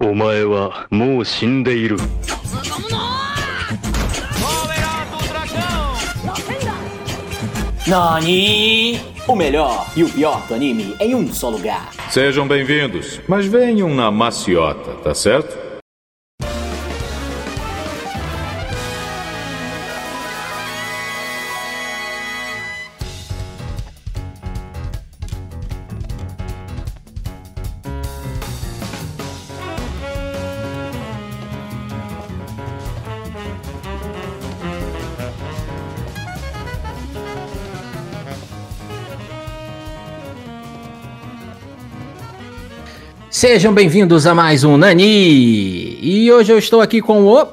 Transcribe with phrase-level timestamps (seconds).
[0.00, 1.97] お前はもう死んでいる。
[7.87, 8.99] Nani!
[9.27, 11.91] O melhor e o pior do anime em um só lugar.
[12.09, 15.59] Sejam bem-vindos, mas venham na maciota, tá certo?
[43.41, 45.97] Sejam bem-vindos a mais um Nani!
[45.99, 47.47] E hoje eu estou aqui com o.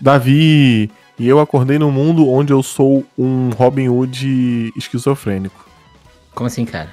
[0.00, 5.68] Davi, e eu acordei num mundo onde eu sou um Robin Hood esquizofrênico.
[6.32, 6.90] Como assim, cara?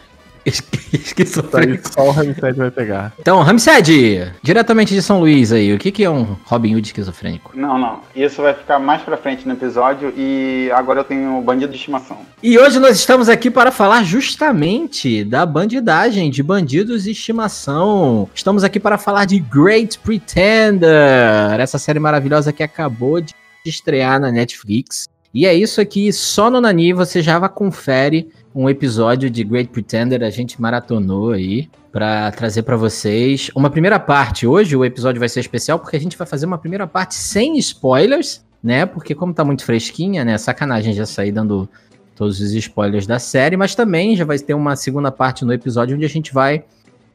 [0.93, 1.91] Esquizofrênico.
[1.93, 3.13] só o Ramsed vai pegar.
[3.19, 7.51] Então, Ramsed, diretamente de São Luís aí, o que, que é um Robin Hood esquizofrênico?
[7.55, 8.01] Não, não.
[8.15, 11.77] Isso vai ficar mais pra frente no episódio e agora eu tenho o bandido de
[11.77, 12.17] estimação.
[12.41, 18.29] E hoje nós estamos aqui para falar justamente da bandidagem de bandidos de estimação.
[18.33, 23.33] Estamos aqui para falar de Great Pretender, essa série maravilhosa que acabou de
[23.65, 25.07] estrear na Netflix.
[25.31, 30.23] E é isso aqui, só no Nani você já confere um episódio de Great Pretender,
[30.23, 34.47] a gente maratonou aí para trazer para vocês uma primeira parte.
[34.47, 37.59] Hoje o episódio vai ser especial porque a gente vai fazer uma primeira parte sem
[37.59, 38.87] spoilers, né?
[38.87, 40.35] Porque como tá muito fresquinha, né?
[40.35, 41.69] Sacanagem já sair dando
[42.15, 45.95] todos os spoilers da série, mas também já vai ter uma segunda parte no episódio
[45.95, 46.63] onde a gente vai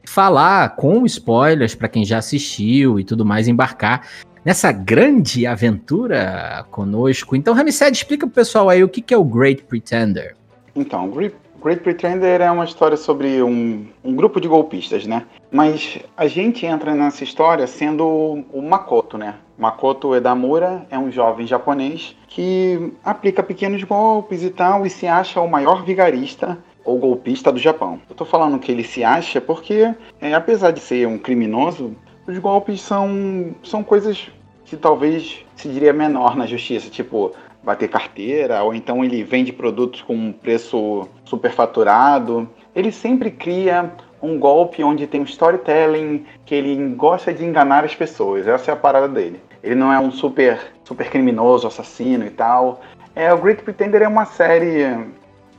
[0.05, 4.07] falar com spoilers para quem já assistiu e tudo mais, embarcar
[4.45, 7.35] nessa grande aventura conosco.
[7.35, 10.35] Então, Ramsed, explica pro pessoal aí o que que é o Great Pretender.
[10.75, 15.25] Então, Great, Great Pretender é uma história sobre um, um grupo de golpistas, né?
[15.51, 18.05] Mas a gente entra nessa história sendo
[18.53, 19.35] o Makoto, né?
[19.57, 25.39] Makoto Edamura é um jovem japonês que aplica pequenos golpes e tal e se acha
[25.39, 27.99] o maior vigarista ou golpista do Japão.
[28.07, 31.95] Eu tô falando que ele se acha porque, é, apesar de ser um criminoso,
[32.27, 34.29] os golpes são, são coisas
[34.65, 37.31] que talvez se diria menor na justiça, tipo
[37.63, 42.47] bater carteira, ou então ele vende produtos com um preço superfaturado.
[42.75, 43.91] Ele sempre cria
[44.21, 48.47] um golpe onde tem um storytelling que ele gosta de enganar as pessoas.
[48.47, 49.41] Essa é a parada dele.
[49.63, 52.81] Ele não é um super super criminoso, assassino e tal.
[53.15, 54.85] É, o Great Pretender é uma série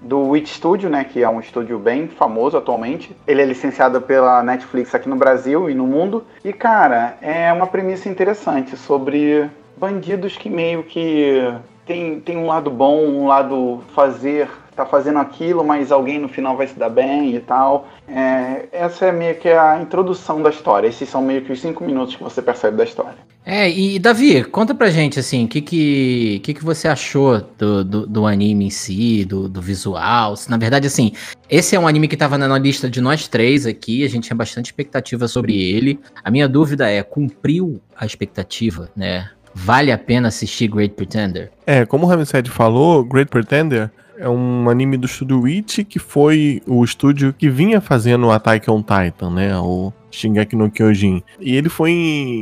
[0.06, 3.14] do Witch Studio, né, que é um estúdio bem famoso atualmente.
[3.26, 6.24] Ele é licenciado pela Netflix aqui no Brasil e no mundo.
[6.44, 11.52] E cara, é uma premissa interessante sobre bandidos que meio que
[11.84, 16.56] tem, tem um lado bom, um lado fazer, tá fazendo aquilo, mas alguém no final
[16.56, 17.88] vai se dar bem e tal.
[18.06, 20.86] É, essa é meio que a introdução da história.
[20.86, 23.16] Esses são meio que os cinco minutos que você percebe da história.
[23.44, 27.84] É, e Davi, conta pra gente, assim, o que que, que que você achou do,
[27.84, 30.36] do, do anime em si, do, do visual?
[30.36, 31.12] Se, na verdade, assim,
[31.48, 34.36] esse é um anime que tava na lista de nós três aqui, a gente tinha
[34.36, 35.98] bastante expectativa sobre ele.
[36.24, 39.30] A minha dúvida é, cumpriu a expectativa, né?
[39.54, 41.50] Vale a pena assistir Great Pretender?
[41.64, 46.62] É, como o Ramsed falou, Great Pretender é um anime do estúdio Witch, que foi
[46.66, 49.56] o estúdio que vinha fazendo Attack on Titan, né?
[49.58, 51.22] O Shingeki no Kyojin.
[51.40, 51.92] E ele foi,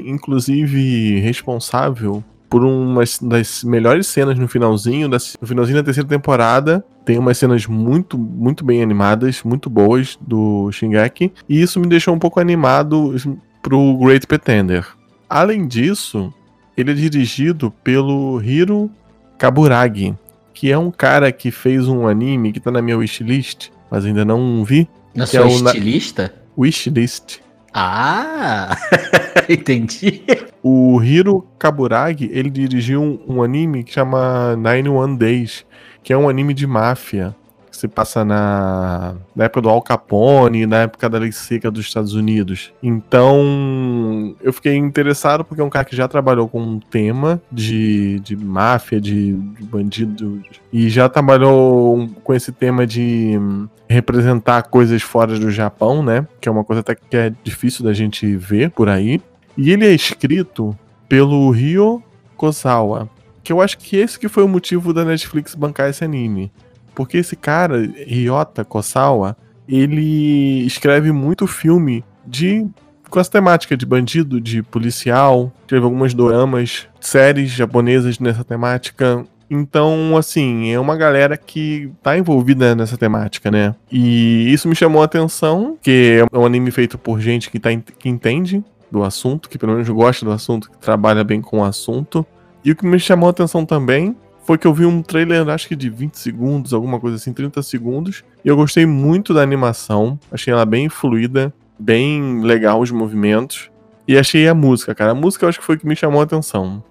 [0.06, 6.84] inclusive, responsável por uma das melhores cenas no finalzinho, da, no finalzinho da terceira temporada.
[7.04, 11.32] Tem umas cenas muito, muito bem animadas, muito boas do Shingeki.
[11.48, 13.14] E isso me deixou um pouco animado
[13.60, 14.86] pro Great Pretender.
[15.28, 16.32] Além disso,
[16.76, 18.90] ele é dirigido pelo Hiro
[19.36, 20.14] Kaburagi,
[20.54, 24.24] que é um cara que fez um anime que tá na minha wishlist, mas ainda
[24.24, 24.88] não vi.
[25.14, 26.32] Na que sua é o na- estilista?
[26.56, 27.40] Wishlist.
[27.72, 28.76] Ah,
[29.48, 30.22] entendi.
[30.62, 35.66] O Hiro Kaburagi, ele dirigiu um, um anime que chama Nine One Days,
[36.02, 37.34] que é um anime de máfia.
[37.74, 41.86] Que se passa na, na época do Al Capone, na época da lei seca dos
[41.86, 42.72] Estados Unidos.
[42.80, 48.20] Então, eu fiquei interessado porque é um cara que já trabalhou com um tema de,
[48.20, 50.40] de máfia, de, de bandido,
[50.72, 56.28] e já trabalhou com esse tema de hum, representar coisas fora do Japão, né?
[56.40, 59.20] Que é uma coisa até que é difícil da gente ver por aí.
[59.58, 60.78] E ele é escrito
[61.08, 62.00] pelo Ryo
[62.36, 63.10] Kozawa,
[63.42, 66.52] que eu acho que esse que foi o motivo da Netflix bancar esse anime.
[66.94, 69.36] Porque esse cara, Ryota Kozawa,
[69.68, 72.66] ele escreve muito filme de
[73.14, 79.24] com essa temática de bandido, de policial, teve algumas doramas, séries japonesas nessa temática.
[79.48, 83.72] Então, assim, é uma galera que tá envolvida nessa temática, né?
[83.92, 87.70] E isso me chamou a atenção, que é um anime feito por gente que, tá,
[87.76, 91.64] que entende do assunto, que pelo menos gosta do assunto, que trabalha bem com o
[91.64, 92.26] assunto.
[92.64, 95.66] E o que me chamou a atenção também foi que eu vi um trailer, acho
[95.66, 98.22] que de 20 segundos, alguma coisa assim, 30 segundos.
[98.44, 100.18] E eu gostei muito da animação.
[100.30, 103.70] Achei ela bem fluida, bem legal os movimentos.
[104.06, 105.12] E achei a música, cara.
[105.12, 106.84] A música eu acho que foi o que me chamou a atenção.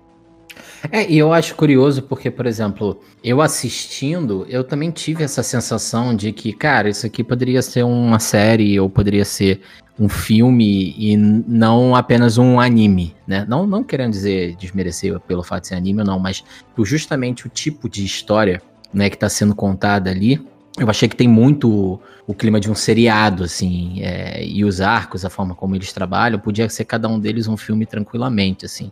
[0.92, 6.16] É, e eu acho curioso porque, por exemplo, eu assistindo, eu também tive essa sensação
[6.16, 9.62] de que, cara, isso aqui poderia ser uma série ou poderia ser
[9.98, 13.46] um filme e não apenas um anime, né?
[13.48, 16.44] Não, não querendo dizer desmerecer pelo fato de ser anime ou não, mas
[16.80, 18.62] justamente o tipo de história,
[18.94, 20.44] né, que está sendo contada ali,
[20.78, 25.24] eu achei que tem muito o clima de um seriado, assim, é, e os arcos,
[25.24, 28.92] a forma como eles trabalham, podia ser cada um deles um filme tranquilamente, assim.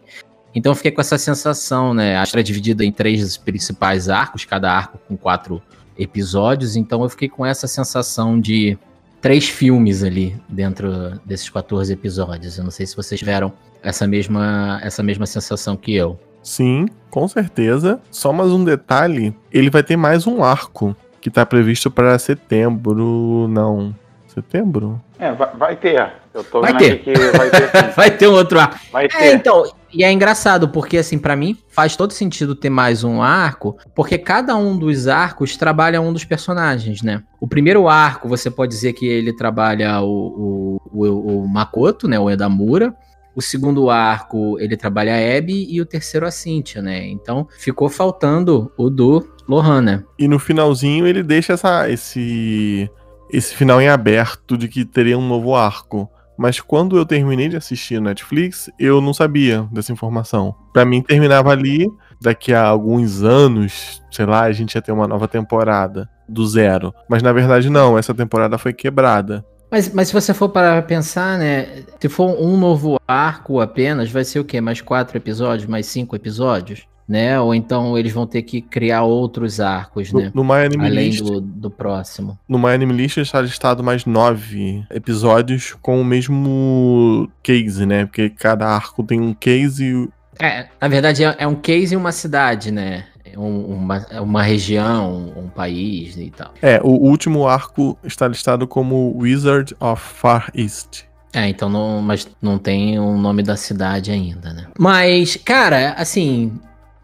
[0.54, 2.18] Então eu fiquei com essa sensação, né?
[2.18, 5.62] A história é dividida em três principais arcos, cada arco com quatro
[5.98, 8.78] episódios, então eu fiquei com essa sensação de
[9.22, 12.58] três filmes ali dentro desses 14 episódios.
[12.58, 13.54] Eu não sei se vocês tiveram
[13.84, 16.20] essa mesma, essa mesma sensação que eu.
[16.44, 18.00] Sim, com certeza.
[18.10, 23.48] Só mais um detalhe: ele vai ter mais um arco que tá previsto para setembro.
[23.48, 23.96] Não.
[24.34, 25.00] Setembro?
[25.20, 26.10] É, vai, vai ter.
[26.34, 26.92] Eu tô Vai vendo ter.
[26.94, 27.72] aqui que vai ter.
[27.94, 28.80] Vai ter um outro arco.
[28.92, 29.36] Vai É, ter.
[29.36, 33.78] então, e é engraçado, porque assim, pra mim faz todo sentido ter mais um arco,
[33.96, 37.24] porque cada um dos arcos trabalha um dos personagens, né?
[37.40, 42.20] O primeiro arco, você pode dizer que ele trabalha o, o, o, o Makoto, né?
[42.20, 42.94] O Edamura.
[43.34, 47.08] O segundo arco, ele trabalha a Abby e o terceiro a Cynthia, né?
[47.08, 50.04] Então, ficou faltando o do Lohan, né?
[50.20, 52.90] E no finalzinho ele deixa essa, esse,
[53.32, 56.10] esse final em aberto de que teria um novo arco.
[56.42, 60.56] Mas quando eu terminei de assistir Netflix, eu não sabia dessa informação.
[60.74, 61.88] Pra mim terminava ali,
[62.20, 66.92] daqui a alguns anos, sei lá, a gente ia ter uma nova temporada do zero.
[67.08, 69.46] Mas na verdade não, essa temporada foi quebrada.
[69.70, 71.84] Mas, mas se você for para pensar, né?
[72.00, 74.60] Se for um novo arco apenas, vai ser o quê?
[74.60, 75.70] Mais quatro episódios?
[75.70, 76.88] Mais cinco episódios?
[77.08, 77.38] Né?
[77.42, 80.32] Ou então eles vão ter que criar outros arcos, né?
[80.34, 82.40] No, no My Anime Além List, do, do próximo.
[82.48, 88.06] no My Anime List está listado mais nove episódios com o mesmo case, né?
[88.06, 90.08] Porque cada arco tem um case
[90.40, 93.06] É, na verdade é, é um case em uma cidade, né?
[93.26, 96.54] É um- uma, é uma região, um país e tal.
[96.62, 101.04] É, o último arco está listado como Wizard of Far East.
[101.34, 104.66] É, então não, mas não tem o nome da cidade ainda, né?
[104.78, 106.52] Mas, cara, assim,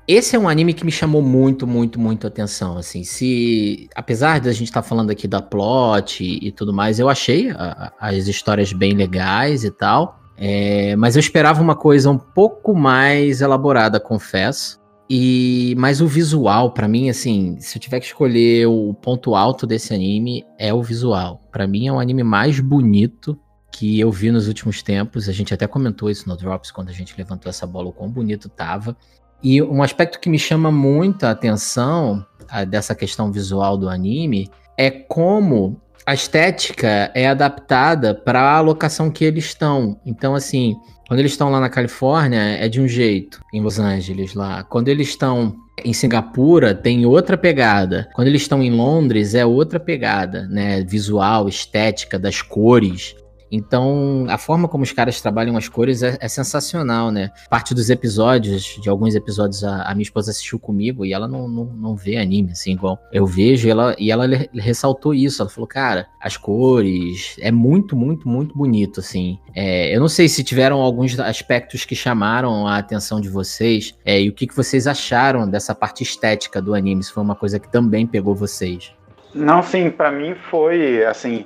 [0.08, 4.52] esse é um anime que me chamou muito, muito, muito atenção, assim, se, apesar da
[4.54, 8.28] gente estar falando aqui da plot e, e tudo mais, eu achei a- a- as
[8.28, 14.00] histórias bem legais e tal, é, mas eu esperava uma coisa um pouco mais elaborada,
[14.00, 14.80] confesso.
[15.10, 19.66] E mas o visual pra mim assim, se eu tiver que escolher o ponto alto
[19.66, 21.42] desse anime é o visual.
[21.52, 23.40] Pra mim é o anime mais bonito
[23.72, 25.30] que eu vi nos últimos tempos.
[25.30, 28.10] A gente até comentou isso no Drops quando a gente levantou essa bola, o quão
[28.10, 28.98] bonito tava.
[29.44, 34.90] E um aspecto que me chama muita atenção ah, dessa questão visual do anime é
[34.90, 40.00] como a estética é adaptada para a locação que eles estão.
[40.06, 40.76] Então, assim,
[41.08, 44.64] quando eles estão lá na Califórnia, é de um jeito, em Los Angeles lá.
[44.64, 48.10] Quando eles estão em Singapura, tem outra pegada.
[48.14, 50.82] Quando eles estão em Londres, é outra pegada, né?
[50.84, 53.16] Visual, estética, das cores.
[53.52, 57.32] Então, a forma como os caras trabalham as cores é, é sensacional, né?
[57.50, 61.48] Parte dos episódios, de alguns episódios, a, a minha esposa assistiu comigo e ela não,
[61.48, 65.42] não, não vê anime, assim, igual eu vejo, e ela, e ela ressaltou isso.
[65.42, 69.40] Ela falou, cara, as cores é muito, muito, muito bonito, assim.
[69.56, 74.22] É, eu não sei se tiveram alguns aspectos que chamaram a atenção de vocês, é,
[74.22, 77.60] e o que, que vocês acharam dessa parte estética do anime, se foi uma coisa
[77.60, 78.92] que também pegou vocês.
[79.38, 81.46] Não, sim, pra mim foi assim.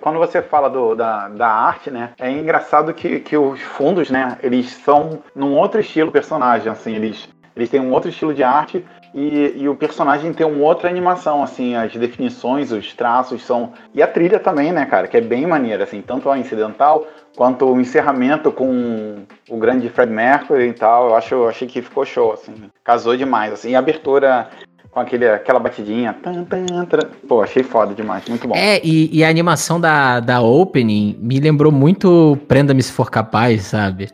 [0.00, 2.10] Quando você fala do, da, da arte, né?
[2.18, 4.38] É engraçado que, que os fundos, né?
[4.42, 6.94] Eles são num outro estilo personagem, assim.
[6.94, 8.84] Eles, eles têm um outro estilo de arte
[9.14, 11.74] e, e o personagem tem uma outra animação, assim.
[11.74, 13.72] As definições, os traços são.
[13.92, 15.06] E a trilha também, né, cara?
[15.06, 16.00] Que é bem maneira, assim.
[16.00, 17.06] Tanto a incidental
[17.36, 21.08] quanto o encerramento com o grande Fred Mercury e tal.
[21.08, 22.54] Eu acho, eu achei que ficou show, assim.
[22.84, 23.70] Casou demais, assim.
[23.70, 24.48] E a abertura
[24.92, 26.12] com aquele, aquela batidinha.
[26.22, 26.98] Tan, tan, tan.
[27.26, 28.54] Pô, achei foda demais, muito bom.
[28.54, 33.62] É, e, e a animação da, da opening me lembrou muito Prenda-me se for capaz,
[33.62, 34.08] sabe?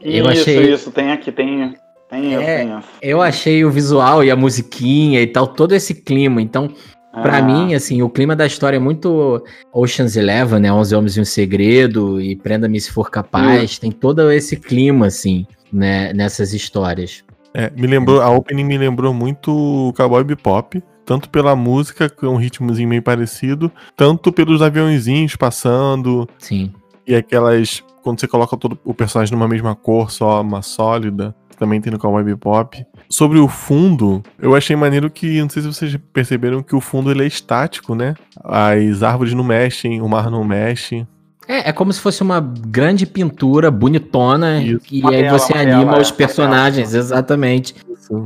[0.00, 1.74] eu isso, achei- isso, tem aqui, tem.
[2.08, 2.88] Tem É, tem isso.
[3.02, 6.40] Eu achei o visual e a musiquinha e tal, todo esse clima.
[6.40, 6.68] Então,
[7.12, 10.72] pra Ah, mim, assim, o clima da história é muito Ocean's Eleven, né?
[10.72, 13.78] 11 Homens e um Segredo e Prenda-me se for capaz.
[13.78, 16.12] Tem todo esse clima, assim, né?
[16.12, 17.22] Nessas histórias.
[17.54, 22.28] É, me lembrou, a opening me lembrou muito o Cowboy Bebop, tanto pela música, com
[22.28, 26.72] um ritmozinho meio parecido, tanto pelos aviãozinhos passando Sim.
[27.06, 31.34] e aquelas quando você coloca todo o personagem numa mesma cor, só uma sólida.
[31.58, 32.86] Também tem no Cowboy Bebop.
[33.08, 37.10] Sobre o fundo, eu achei maneiro que, não sei se vocês perceberam que o fundo
[37.10, 38.14] ele é estático, né?
[38.42, 41.06] As árvores não mexem, o mar não mexe.
[41.50, 44.86] É, é como se fosse uma grande pintura bonitona Isso.
[44.88, 47.74] e aí você anima os é, personagens, exatamente.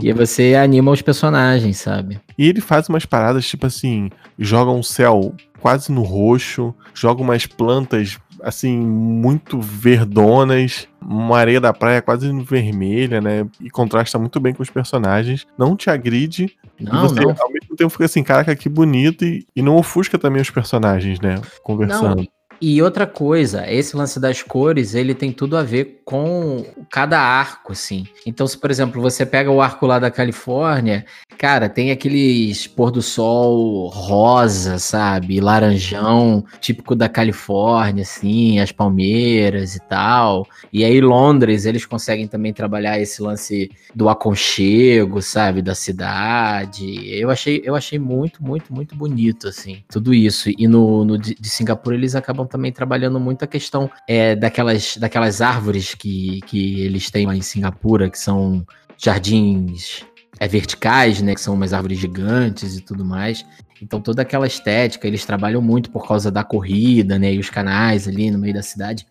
[0.02, 2.20] E aí você anima os personagens, sabe?
[2.36, 7.46] E ele faz umas paradas, tipo assim, joga um céu quase no roxo, joga umas
[7.46, 13.46] plantas, assim, muito verdonas, uma areia da praia quase vermelha, né?
[13.58, 15.46] E contrasta muito bem com os personagens.
[15.56, 16.54] Não te agride.
[16.78, 17.34] Não, e você, não.
[17.40, 19.24] ao mesmo tempo, fica assim, caraca, que bonito.
[19.24, 21.40] E, e não ofusca também os personagens, né?
[21.62, 22.16] Conversando.
[22.16, 22.28] Não,
[22.66, 27.72] e outra coisa, esse lance das cores, ele tem tudo a ver com cada arco,
[27.72, 28.06] assim.
[28.26, 31.04] Então, se, por exemplo, você pega o arco lá da Califórnia,
[31.36, 35.40] cara, tem aqueles pôr do sol rosa, sabe?
[35.40, 40.46] Laranjão, típico da Califórnia, assim, as palmeiras e tal.
[40.72, 45.60] E aí, Londres, eles conseguem também trabalhar esse lance do aconchego, sabe?
[45.60, 47.10] Da cidade.
[47.14, 50.48] Eu achei, eu achei muito, muito, muito bonito, assim, tudo isso.
[50.56, 55.40] E no, no de Singapura, eles acabam também trabalhando muito a questão é, daquelas, daquelas
[55.40, 58.64] árvores que, que eles têm lá em Singapura, que são
[58.96, 60.04] jardins
[60.38, 61.34] é, verticais, né?
[61.34, 63.44] Que são umas árvores gigantes e tudo mais.
[63.82, 67.34] Então toda aquela estética, eles trabalham muito por causa da corrida, né?
[67.34, 69.04] E os canais ali no meio da cidade.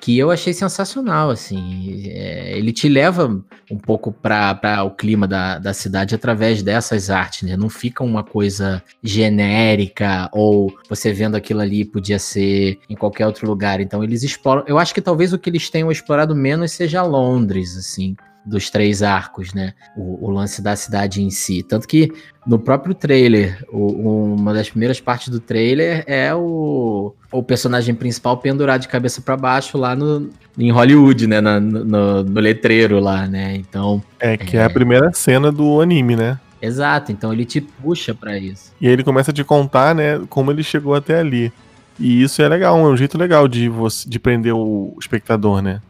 [0.00, 2.04] Que eu achei sensacional, assim.
[2.06, 7.42] É, ele te leva um pouco para o clima da, da cidade através dessas artes,
[7.48, 7.56] né?
[7.56, 13.46] Não fica uma coisa genérica ou você vendo aquilo ali podia ser em qualquer outro
[13.46, 13.80] lugar.
[13.80, 14.64] Então eles exploram.
[14.66, 19.02] Eu acho que talvez o que eles tenham explorado menos seja Londres, assim, dos três
[19.02, 19.72] arcos, né?
[19.96, 21.62] O, o lance da cidade em si.
[21.62, 22.10] Tanto que
[22.46, 28.38] no próprio trailer, o- uma das primeiras partes do trailer é o, o personagem principal
[28.38, 31.40] pendurado de cabeça para baixo lá no, em Hollywood, né?
[31.40, 33.54] Na- no, no- letreiro lá, né?
[33.56, 36.38] Então, É, que é a primeira cena do anime, né?
[36.62, 37.10] exato.
[37.12, 38.72] Então ele te puxa para isso.
[38.80, 41.50] E aí ele começa a te contar, né, como ele chegou até ali.
[41.98, 45.80] E isso é legal, é um jeito legal de, você, de prender o espectador, né?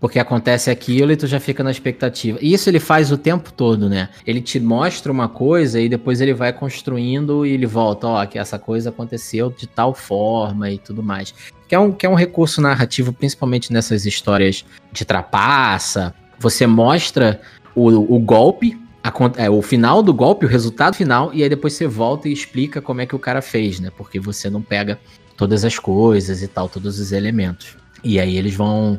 [0.00, 2.38] Porque acontece aquilo e tu já fica na expectativa.
[2.40, 4.08] E isso ele faz o tempo todo, né?
[4.26, 8.38] Ele te mostra uma coisa e depois ele vai construindo e ele volta, ó, que
[8.38, 11.34] essa coisa aconteceu de tal forma e tudo mais.
[11.68, 16.14] Que é um, que é um recurso narrativo, principalmente nessas histórias de trapaça.
[16.38, 17.38] Você mostra
[17.74, 21.74] o, o golpe, a é, o final do golpe, o resultado final, e aí depois
[21.74, 23.90] você volta e explica como é que o cara fez, né?
[23.94, 24.98] Porque você não pega
[25.36, 27.76] todas as coisas e tal, todos os elementos.
[28.02, 28.98] E aí eles vão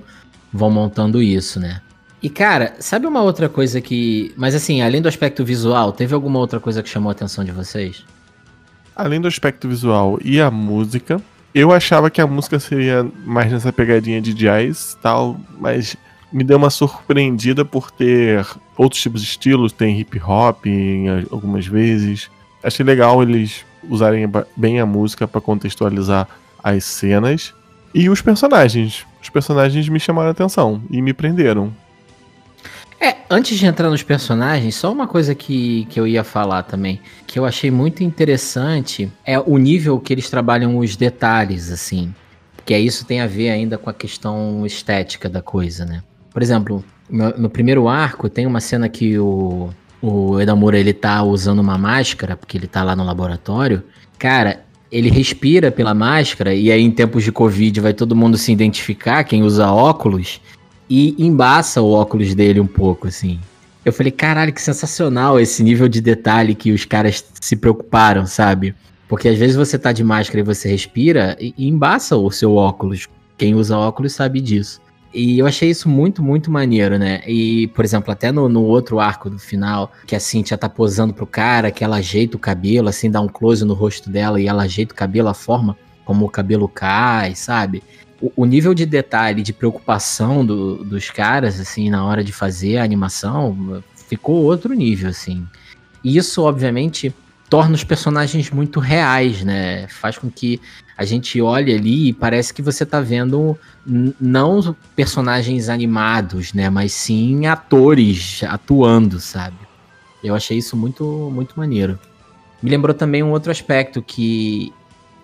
[0.52, 1.82] vão montando isso, né?
[2.22, 6.38] E cara, sabe uma outra coisa que, mas assim, além do aspecto visual, teve alguma
[6.38, 8.06] outra coisa que chamou a atenção de vocês?
[8.96, 11.20] Além do aspecto visual e a música,
[11.54, 15.98] eu achava que a música seria mais nessa pegadinha de jazz tal, mas
[16.32, 18.46] me deu uma surpreendida por ter
[18.78, 20.64] outros tipos de estilos, tem hip hop
[21.32, 22.30] algumas vezes.
[22.64, 26.28] Achei legal eles usarem bem a música para contextualizar
[26.64, 27.54] as cenas
[27.94, 29.06] e os personagens.
[29.22, 31.72] Os personagens me chamaram a atenção e me prenderam.
[33.00, 37.00] É, antes de entrar nos personagens, só uma coisa que, que eu ia falar também,
[37.26, 42.14] que eu achei muito interessante, é o nível que eles trabalham os detalhes, assim.
[42.56, 46.04] Porque isso tem a ver ainda com a questão estética da coisa, né?
[46.32, 51.24] Por exemplo, no, no primeiro arco tem uma cena que o, o Edamura ele tá
[51.24, 53.84] usando uma máscara, porque ele tá lá no laboratório.
[54.20, 58.52] Cara, ele respira pela máscara, e aí em tempos de Covid vai todo mundo se
[58.52, 60.42] identificar, quem usa óculos
[60.90, 63.40] e embaça o óculos dele um pouco, assim.
[63.86, 68.76] Eu falei, caralho, que sensacional esse nível de detalhe que os caras se preocuparam, sabe?
[69.08, 73.08] Porque às vezes você tá de máscara e você respira e, embaça o seu óculos.
[73.38, 74.82] Quem usa óculos sabe disso.
[75.14, 77.22] E eu achei isso muito, muito maneiro, né?
[77.28, 81.14] E, por exemplo, até no, no outro arco do final, que a Cintia tá posando
[81.14, 84.48] pro cara, que ela ajeita o cabelo, assim, dá um close no rosto dela e
[84.48, 87.84] ela ajeita o cabelo, a forma como o cabelo cai, sabe?
[88.22, 92.78] o, o nível de detalhe, de preocupação do- dos caras, assim, na hora de fazer
[92.78, 95.46] a animação, ficou outro nível, assim.
[96.04, 97.14] E isso, obviamente,
[97.50, 99.88] torna os personagens muito reais, né?
[99.88, 100.62] Faz com que
[100.98, 106.70] a gente olhe ali e parece que você tá vendo não personagens animados, né?
[106.70, 109.58] Mas sim atores atuando, sabe?
[110.24, 112.00] Eu achei isso muito, muito maneiro.
[112.62, 114.72] Me lembrou também um outro aspecto que,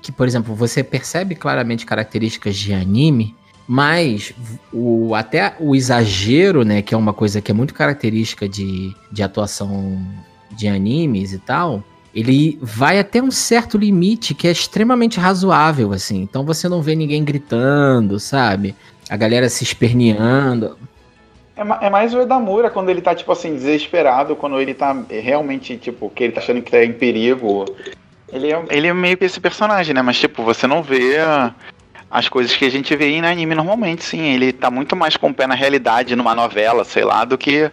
[0.01, 3.35] que, por exemplo, você percebe claramente características de anime,
[3.67, 4.33] mas
[4.73, 9.21] o, até o exagero, né, que é uma coisa que é muito característica de, de
[9.21, 10.01] atuação
[10.51, 11.83] de animes e tal,
[12.13, 16.21] ele vai até um certo limite que é extremamente razoável, assim.
[16.21, 18.75] Então você não vê ninguém gritando, sabe?
[19.09, 20.77] a galera se esperneando.
[21.55, 25.77] É, é mais o Edamura quando ele tá, tipo assim, desesperado, quando ele tá realmente,
[25.77, 27.65] tipo, que ele tá achando que tá em perigo.
[28.31, 30.01] Ele é, ele é meio que esse personagem, né?
[30.01, 31.17] Mas, tipo, você não vê
[32.09, 34.21] as coisas que a gente vê em anime normalmente, sim.
[34.21, 37.69] Ele tá muito mais com o pé na realidade numa novela, sei lá, do que,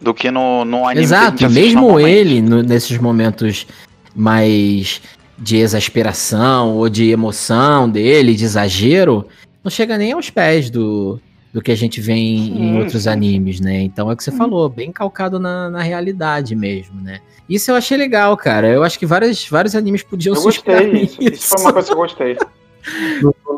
[0.00, 0.94] do que no, no anime.
[0.94, 3.66] que a Exato, mesmo ele, no- nesses momentos
[4.14, 5.00] mais
[5.38, 9.26] de exasperação ou de emoção dele, de exagero,
[9.64, 11.18] não chega nem aos pés do,
[11.52, 13.08] do que a gente vê em, em Sim, outros sim.
[13.08, 13.80] animes, né?
[13.80, 17.20] Então é o que você falou, bem calcado na, na realidade mesmo, né?
[17.48, 18.68] Isso eu achei legal, cara.
[18.68, 21.02] Eu acho que vários, vários animes podiam Eu se inspirar gostei.
[21.02, 22.36] Isso, isso foi uma coisa que eu gostei.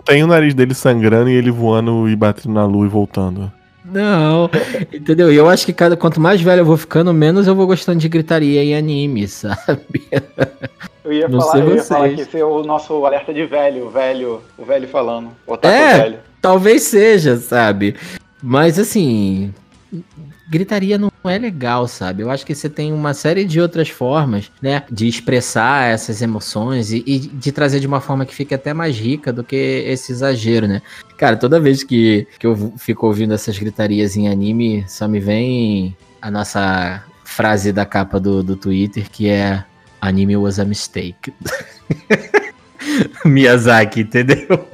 [0.04, 3.50] Tem o nariz dele sangrando e ele voando e batendo na lua e voltando.
[3.84, 4.50] Não,
[4.92, 5.30] entendeu?
[5.32, 7.98] E eu acho que cada, quanto mais velho eu vou ficando, menos eu vou gostando
[7.98, 10.02] de gritaria em anime, sabe?
[11.04, 12.14] Eu ia, Não falar, sei eu ia falar vocês.
[12.16, 15.28] que esse é o nosso alerta de velho, o velho, o velho falando.
[15.46, 15.98] O É.
[15.98, 16.18] velho.
[16.40, 17.94] Talvez seja, sabe?
[18.42, 19.52] Mas assim,
[20.50, 22.22] gritaria não é legal, sabe?
[22.22, 26.92] Eu acho que você tem uma série de outras formas, né, de expressar essas emoções
[26.92, 30.12] e, e de trazer de uma forma que fique até mais rica do que esse
[30.12, 30.82] exagero, né?
[31.16, 35.96] Cara, toda vez que, que eu fico ouvindo essas gritarias em anime, só me vem
[36.20, 39.64] a nossa frase da capa do, do Twitter, que é
[40.00, 41.32] Anime was a mistake.
[43.24, 44.68] Miyazaki, entendeu?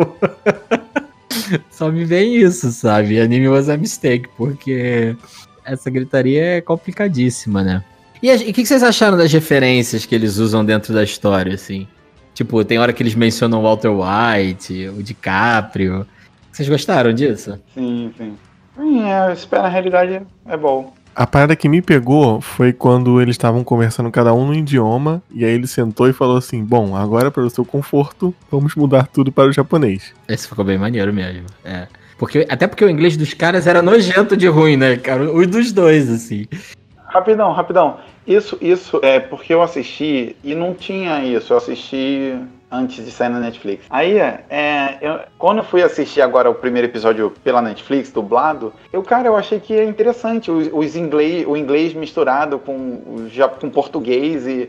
[1.70, 3.20] Só me vem isso, sabe?
[3.20, 5.16] Anime was a mistake, porque
[5.64, 7.84] essa gritaria é complicadíssima, né?
[8.22, 11.88] E o que, que vocês acharam das referências que eles usam dentro da história, assim?
[12.34, 16.06] Tipo, tem hora que eles mencionam o Walter White, o DiCaprio.
[16.52, 17.58] Vocês gostaram disso?
[17.74, 18.36] Sim, sim.
[18.76, 20.92] Sim, é, na realidade é bom.
[21.14, 25.44] A parada que me pegou foi quando eles estavam conversando cada um no idioma, e
[25.44, 29.32] aí ele sentou e falou assim: Bom, agora para o seu conforto, vamos mudar tudo
[29.32, 30.14] para o japonês.
[30.28, 31.46] Esse ficou bem maneiro mesmo.
[31.64, 31.88] É.
[32.20, 35.22] Porque, até porque o inglês dos caras era nojento de ruim, né, cara?
[35.32, 36.44] Os dos dois, assim.
[37.06, 37.96] Rapidão, rapidão.
[38.26, 41.50] Isso, isso é porque eu assisti e não tinha isso.
[41.54, 42.36] Eu assisti
[42.70, 43.86] antes de sair na Netflix.
[43.88, 49.02] Aí, é, eu- quando eu fui assistir agora o primeiro episódio pela Netflix, dublado, eu,
[49.02, 53.70] cara, eu achei que é interessante os, os inglês, o inglês misturado com, ja- com
[53.70, 54.68] português e,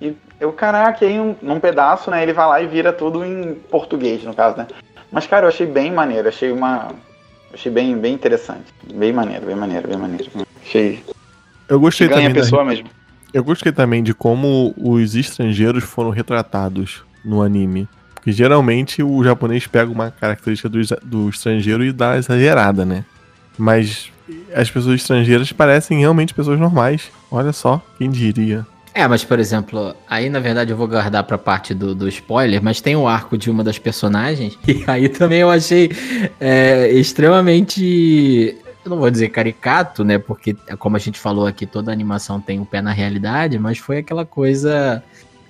[0.00, 3.54] e eu, caraca, aí um, num pedaço, né, ele vai lá e vira tudo em
[3.70, 4.68] português, no caso, né.
[5.12, 6.90] Mas, cara, eu achei bem maneiro, achei uma...
[7.52, 8.64] Achei bem, bem interessante.
[8.94, 10.24] Bem maneiro, bem maneiro, bem maneiro.
[10.64, 11.04] Achei
[11.68, 12.40] Eu gostei que ganha a também.
[12.42, 12.88] da- pessoa mesmo.
[13.34, 17.86] Eu gostei também de como os estrangeiros foram retratados no anime.
[18.14, 23.04] Porque geralmente o japonês pega uma característica do, do estrangeiro e dá exagerada, né?
[23.58, 24.10] Mas
[24.54, 27.10] as pessoas estrangeiras parecem realmente pessoas normais.
[27.30, 28.66] Olha só, quem diria.
[28.94, 32.62] É, mas por exemplo, aí na verdade eu vou guardar pra parte do, do spoiler,
[32.62, 35.90] mas tem o arco de uma das personagens, e aí também eu achei
[36.38, 38.56] é, extremamente.
[38.84, 40.18] Eu não vou dizer caricato, né?
[40.18, 43.98] Porque, como a gente falou aqui, toda animação tem um pé na realidade, mas foi
[43.98, 45.02] aquela coisa.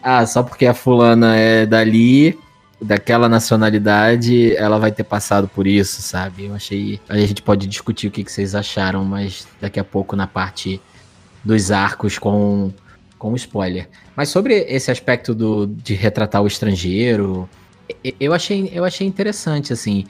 [0.02, 2.38] Ah, só porque a fulana é dali,
[2.80, 6.46] daquela nacionalidade, ela vai ter passado por isso, sabe?
[6.46, 7.00] Eu achei.
[7.08, 10.26] Aí a gente pode discutir o que, que vocês acharam, mas daqui a pouco na
[10.26, 10.80] parte
[11.44, 12.70] dos arcos com
[13.22, 13.88] com spoiler.
[14.16, 17.48] Mas sobre esse aspecto do, de retratar o estrangeiro,
[18.18, 20.04] eu achei, eu achei interessante, assim.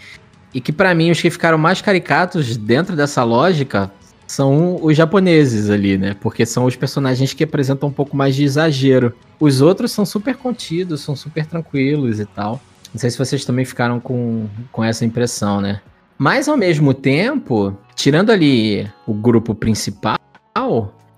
[0.55, 3.93] E que pra mim os que ficaram mais caricatos dentro dessa lógica
[4.27, 6.17] são os japoneses ali, né?
[6.23, 9.15] Porque são os personagens que apresentam um pouco mais de exagero.
[9.39, 12.63] Os outros são super contidos, são super tranquilos e tal.
[12.95, 15.83] Não sei se vocês também ficaram com, com essa impressão, né?
[16.17, 20.19] Mas ao mesmo tempo, tirando ali o grupo principal,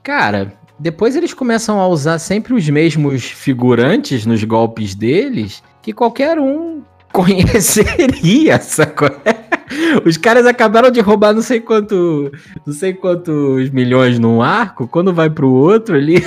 [0.02, 6.38] cara, depois eles começam a usar sempre os mesmos figurantes nos golpes deles, que qualquer
[6.38, 6.82] um
[7.12, 9.10] conheceria, sacou?
[10.04, 12.30] Os caras acabaram de roubar não sei quanto,
[12.66, 16.22] não sei quantos milhões num arco, quando vai pro outro ali,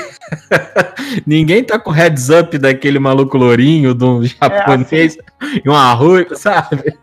[1.25, 5.17] ninguém tá com heads up daquele maluco lourinho, de um japonês
[5.63, 6.97] e um arroz, sabe?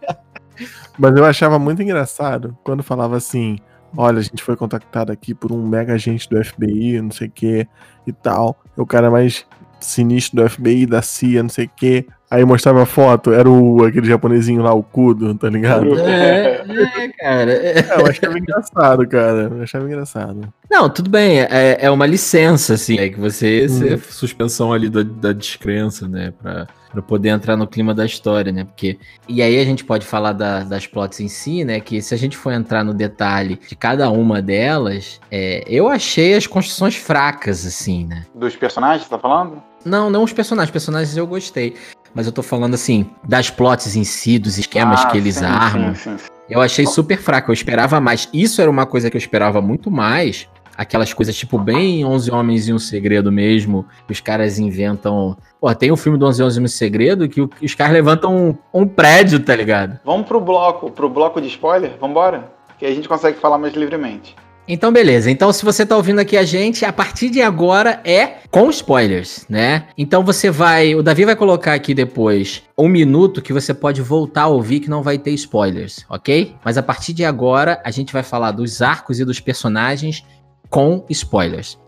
[0.99, 3.59] Mas eu achava muito engraçado quando falava assim:
[3.97, 7.31] olha, a gente foi contactado aqui por um mega agente do FBI, não sei o
[7.31, 7.69] que
[8.07, 8.57] e tal.
[8.77, 9.47] É o cara mais
[9.81, 12.07] sinistro do FBI, da CIA, não sei o que.
[12.31, 15.97] Aí mostrava a foto, era o, aquele japonesinho lá, o Kudo, tá ligado?
[16.01, 17.53] É, é, cara.
[17.53, 17.79] é.
[17.79, 19.53] É, eu achava engraçado, cara.
[19.55, 20.41] Eu achava engraçado.
[20.71, 25.03] Não, tudo bem, é, é uma licença, assim, é que você, você- suspensão ali da,
[25.05, 29.61] da descrença, né, pra, pra poder entrar no clima da história, né, porque, e aí
[29.61, 32.53] a gente pode falar da- das plots em si, né, que se a gente for
[32.53, 38.25] entrar no detalhe de cada uma delas, é, eu achei as construções fracas, assim, né,
[38.35, 39.63] Dos personagens, tá falando?
[39.85, 41.75] não, não os personagens, personagens eu gostei.
[42.15, 45.45] Mas eu tô falando assim, das plots em si, dos esquemas Ah, que eles sim,
[45.45, 45.95] armam.
[45.95, 46.27] sim, sim.
[46.49, 48.29] Eu achei super fraco, eu esperava mais.
[48.33, 50.47] Isso era uma coisa que eu esperava muito mais.
[50.77, 55.37] Aquelas coisas tipo bem 11 Homens e um Segredo mesmo, que os caras inventam.
[55.61, 58.37] Pô, tem o filme do 11 Homens e um Segredo que os caras levantam
[58.73, 60.01] um, um prédio, tá ligado?
[60.05, 61.93] Vamos pro bloco, pro bloco de spoiler?
[62.01, 62.53] Vambora?
[62.79, 64.35] Que aí a gente consegue falar mais livremente.
[64.67, 65.31] Então, beleza.
[65.31, 69.45] Então, se você tá ouvindo aqui a gente, a partir de agora é com spoilers,
[69.49, 69.89] né?
[69.99, 70.95] Então você vai.
[70.95, 74.89] O Davi vai colocar aqui depois um minuto que você pode voltar a ouvir que
[74.89, 76.55] não vai ter spoilers, ok?
[76.65, 80.25] Mas a partir de agora a gente vai falar dos arcos e dos personagens
[80.71, 81.79] com spoilers.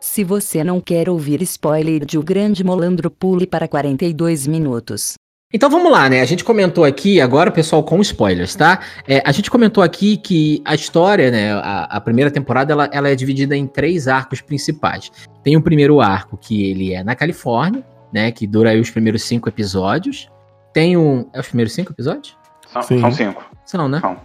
[0.00, 5.14] Se você não quer ouvir spoiler de O Grande Molandro, pule para 42 minutos.
[5.52, 6.20] Então vamos lá, né?
[6.20, 8.78] A gente comentou aqui, agora, pessoal, com spoilers, tá?
[9.06, 11.52] É, a gente comentou aqui que a história, né?
[11.54, 15.10] A, a primeira temporada ela, ela é dividida em três arcos principais.
[15.42, 18.30] Tem o primeiro arco, que ele é na Califórnia, né?
[18.30, 20.30] Que dura aí os primeiros cinco episódios.
[20.72, 21.26] Tem um.
[21.32, 22.36] É os primeiros cinco episódios?
[22.68, 23.44] São, são cinco.
[23.64, 23.98] São, né?
[24.00, 24.16] São.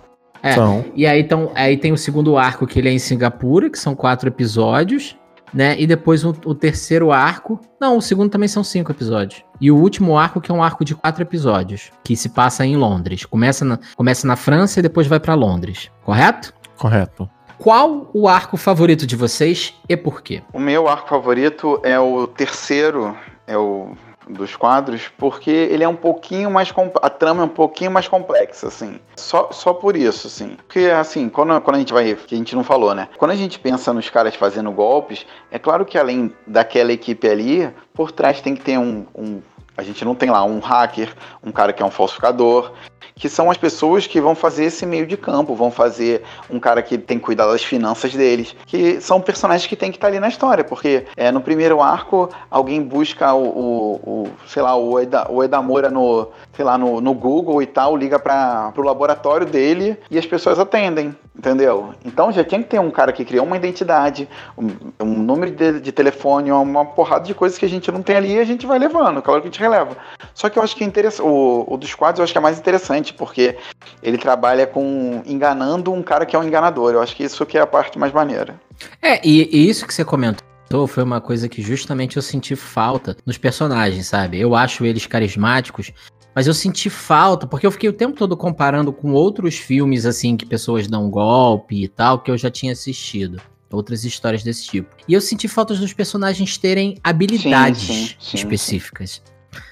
[0.43, 0.51] É.
[0.53, 0.85] São.
[0.93, 3.95] E aí, então, aí tem o segundo arco, que ele é em Singapura, que são
[3.95, 5.17] quatro episódios,
[5.53, 5.79] né?
[5.79, 7.59] E depois o, o terceiro arco.
[7.79, 9.43] Não, o segundo também são cinco episódios.
[9.59, 12.75] E o último arco, que é um arco de quatro episódios, que se passa em
[12.75, 13.25] Londres.
[13.25, 15.89] Começa na, começa na França e depois vai pra Londres.
[16.03, 16.53] Correto?
[16.77, 17.29] Correto.
[17.57, 20.43] Qual o arco favorito de vocês e por quê?
[20.51, 23.15] O meu arco favorito é o terceiro,
[23.47, 23.95] é o
[24.27, 28.67] dos quadros, porque ele é um pouquinho mais a trama é um pouquinho mais complexa,
[28.67, 28.99] assim.
[29.15, 30.57] Só, só por isso, assim.
[30.67, 33.07] Porque assim, quando, quando a gente vai, que a gente não falou, né?
[33.17, 37.71] Quando a gente pensa nos caras fazendo golpes, é claro que além daquela equipe ali,
[37.93, 39.41] por trás tem que ter um, um
[39.77, 42.71] a gente não tem lá um hacker, um cara que é um falsificador,
[43.15, 46.81] que são as pessoas que vão fazer esse meio de campo, vão fazer um cara
[46.81, 50.19] que tem que cuidar das finanças deles, que são personagens que tem que estar ali
[50.19, 54.99] na história, porque é, no primeiro arco alguém busca o, o, o, sei lá, o,
[54.99, 59.45] Eda, o Edamora no, sei lá, no, no Google e tal, liga para o laboratório
[59.45, 61.93] dele e as pessoas atendem, entendeu?
[62.03, 64.27] Então já tinha que ter um cara que criou uma identidade,
[64.57, 68.15] um, um número de, de telefone, uma porrada de coisas que a gente não tem
[68.17, 69.95] ali e a gente vai levando, claro que a gente releva.
[70.33, 70.87] Só que eu acho que é
[71.21, 73.57] o, o dos quadros eu acho que é mais interessante, porque
[74.01, 76.93] ele trabalha com enganando um cara que é um enganador.
[76.93, 78.59] Eu acho que isso que é a parte mais maneira.
[79.01, 83.15] É, e, e isso que você comentou foi uma coisa que justamente eu senti falta
[83.25, 84.39] nos personagens, sabe?
[84.39, 85.91] Eu acho eles carismáticos,
[86.35, 90.35] mas eu senti falta, porque eu fiquei o tempo todo comparando com outros filmes, assim,
[90.35, 93.41] que pessoas dão golpe e tal, que eu já tinha assistido.
[93.71, 94.95] Outras histórias desse tipo.
[95.07, 99.21] E eu senti falta dos personagens terem habilidades Sim, sim, sim, específicas.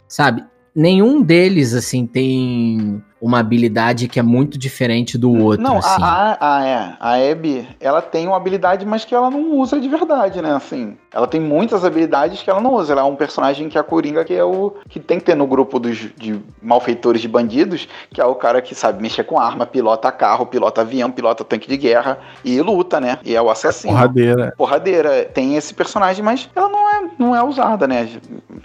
[0.08, 0.44] Sabe?
[0.76, 5.64] Nenhum deles, assim, tem uma habilidade que é muito diferente do outro.
[5.64, 6.02] Não, assim.
[6.04, 9.80] a, a, a, é, a Abby, ela tem uma habilidade, mas que ela não usa
[9.80, 10.52] de verdade, né?
[10.54, 12.92] Assim, ela tem muitas habilidades que ela não usa.
[12.92, 15.36] Ela é um personagem que é a Coringa, que é o que tem que ter
[15.36, 19.40] no grupo dos de malfeitores de bandidos, que é o cara que sabe mexer com
[19.40, 23.20] arma, pilota carro, pilota avião, pilota tanque de guerra e luta, né?
[23.24, 23.94] E é o assassino.
[23.94, 24.54] Porradeira.
[24.58, 25.24] Porradeira.
[25.34, 28.10] Tem esse personagem, mas ela não é, não é usada, né?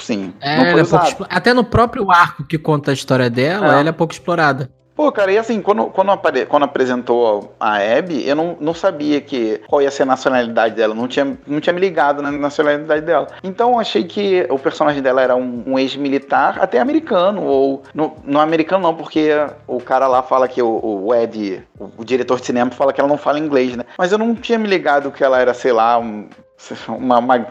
[0.01, 1.09] Sim, É, não ela foi é pouco usada.
[1.11, 3.81] explo- Até no próprio arco que conta a história dela, É.
[3.81, 4.48] ela é pouco explorada.
[4.95, 9.21] Pô, cara, e assim, quando, quando, apare- quando apresentou a Abby, eu não, não sabia
[9.21, 13.03] que qual ia ser a nacionalidade dela, não tinha, não tinha me ligado na nacionalidade
[13.07, 13.29] dela.
[13.45, 17.83] Então eu achei que o personagem dela era um, um ex-militar, até americano, ou.
[17.95, 19.31] No, não americano não, porque
[19.69, 23.01] o cara lá fala que o, o Ed, o, o diretor de cinema, fala que
[23.01, 23.85] ela não fala inglês, né?
[23.97, 26.29] Mas eu não tinha me ligado que ela era, sei lá, um-
[26.89, 27.19] uma.
[27.19, 27.47] uma-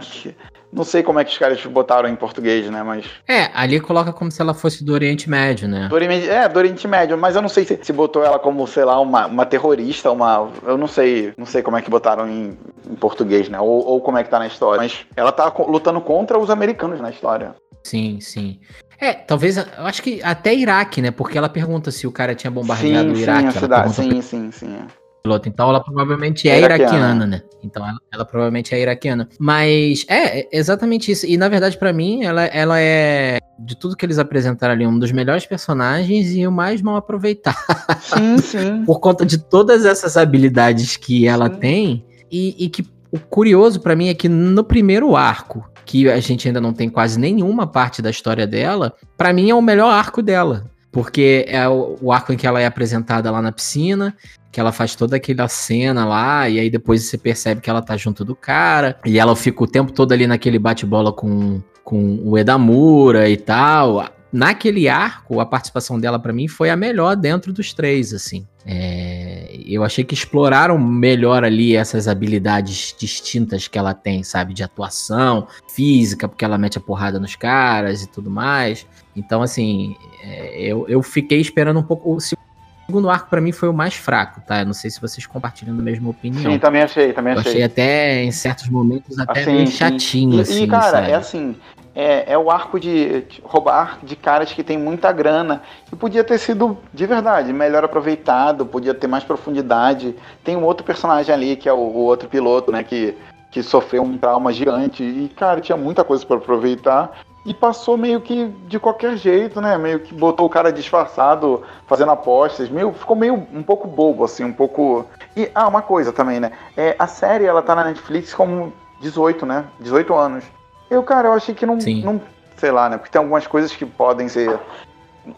[0.71, 2.83] não sei como é que os caras botaram em português, né?
[2.83, 3.05] Mas.
[3.27, 5.87] É, ali coloca como se ela fosse do Oriente Médio, né?
[5.87, 8.67] Do Oriente, é, do Oriente Médio, mas eu não sei se, se botou ela como,
[8.67, 10.49] sei lá, uma, uma terrorista, uma.
[10.65, 11.33] Eu não sei.
[11.37, 12.57] Não sei como é que botaram em,
[12.89, 13.59] em português, né?
[13.59, 14.81] Ou, ou como é que tá na história.
[14.81, 17.55] Mas ela tá lutando contra os americanos na história.
[17.83, 18.59] Sim, sim.
[18.99, 21.11] É, talvez, eu acho que até Iraque, né?
[21.11, 23.39] Porque ela pergunta se o cara tinha bombardeado sim, o sim, Iraque.
[23.39, 23.95] a ela cidade.
[23.95, 24.75] pergunta Sim, sim, sim.
[24.75, 25.06] é.
[25.27, 25.49] Piloto.
[25.49, 26.83] Então ela provavelmente é Iraquiana.
[26.83, 27.41] iraquiana, né?
[27.63, 29.27] Então ela, ela provavelmente é iraquiana.
[29.37, 31.25] Mas é, é exatamente isso.
[31.25, 34.97] E na verdade, pra mim, ela, ela é, de tudo que eles apresentaram ali, um
[34.97, 37.57] dos melhores personagens e o mais mal aproveitado.
[37.99, 38.85] Sim, sim.
[38.87, 41.59] por conta de todas essas habilidades que ela Sim.
[41.59, 46.19] tem e, e que o curioso pra mim é que no primeiro arco, que a
[46.19, 49.89] gente ainda não tem quase nenhuma parte da história dela, pra mim é o melhor
[49.89, 54.17] arco dela, porque é o, o arco em que ela é apresentada lá na piscina,
[54.51, 57.95] que ela faz toda aquela cena lá e aí depois você percebe que ela tá
[57.95, 62.35] junto do cara e ela fica o tempo todo ali naquele bate-bola com com o
[62.35, 64.09] Edamura e tal.
[64.33, 68.45] Naquele arco, a participação dela pra mim foi a melhor dentro dos três, assim.
[68.65, 74.53] É, eu achei que exploraram melhor ali essas habilidades distintas que ela tem, sabe?
[74.53, 78.85] De atuação, física, porque ela mete a porrada nos caras e tudo mais.
[79.17, 82.13] Então, assim, é, eu, eu fiquei esperando um pouco.
[82.15, 84.59] O segundo arco, pra mim, foi o mais fraco, tá?
[84.61, 86.51] Eu não sei se vocês compartilham da mesma opinião.
[86.51, 87.51] Sim, também achei, também eu achei.
[87.51, 91.11] achei até, em certos momentos, até Assim, meio chatinho, E, assim, e, cara, sabe?
[91.11, 91.55] é assim,
[91.95, 95.63] é, é o arco de, de roubar de caras que tem muita grana.
[95.91, 100.15] E podia ter sido, de verdade, melhor aproveitado, podia ter mais profundidade.
[100.43, 103.17] Tem um outro personagem ali, que é o, o outro piloto, né, que,
[103.49, 105.01] que sofreu um trauma gigante.
[105.01, 107.11] E, cara, tinha muita coisa pra aproveitar.
[107.47, 109.77] E passou meio que de qualquer jeito, né?
[109.77, 112.69] Meio que botou o cara disfarçado, fazendo apostas.
[112.69, 115.05] Meio, ficou meio um pouco bobo, assim, um pouco.
[115.35, 116.51] E, ah, uma coisa também, né?
[116.75, 119.63] É, a série, ela tá na Netflix como 18, né?
[119.79, 120.43] 18 anos.
[120.89, 122.03] Eu, cara, eu achei que não, Sim.
[122.03, 122.19] não.
[122.57, 122.97] Sei lá, né?
[122.97, 124.59] Porque tem algumas coisas que podem ser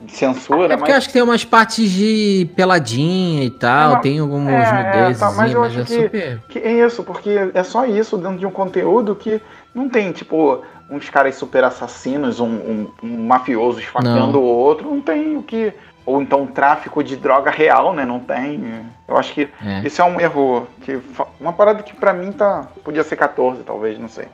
[0.07, 0.97] censura, É porque eu mas.
[0.97, 5.19] acho que tem umas partes de peladinha e tal, É, tem alguns é, é, nudezes,
[5.19, 6.41] tá, mas eu mas acho é que- super.
[6.49, 9.41] Que é isso, porque é só isso dentro de um conteúdo que
[9.73, 15.01] não tem, tipo, uns caras super assassinos, um, um, um mafioso esfaqueando o outro, não
[15.01, 15.73] tem o que.
[16.05, 18.03] Ou então tráfico de droga real, né?
[18.03, 18.83] Não tem.
[19.07, 19.81] Eu acho que É.
[19.85, 20.65] esse é um erro.
[20.81, 20.99] Que,
[21.39, 22.67] uma parada que pra mim tá.
[22.83, 24.25] Podia ser 14, talvez, não sei.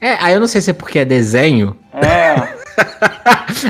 [0.00, 1.76] É, aí eu não sei se é porque é desenho.
[1.94, 2.34] É,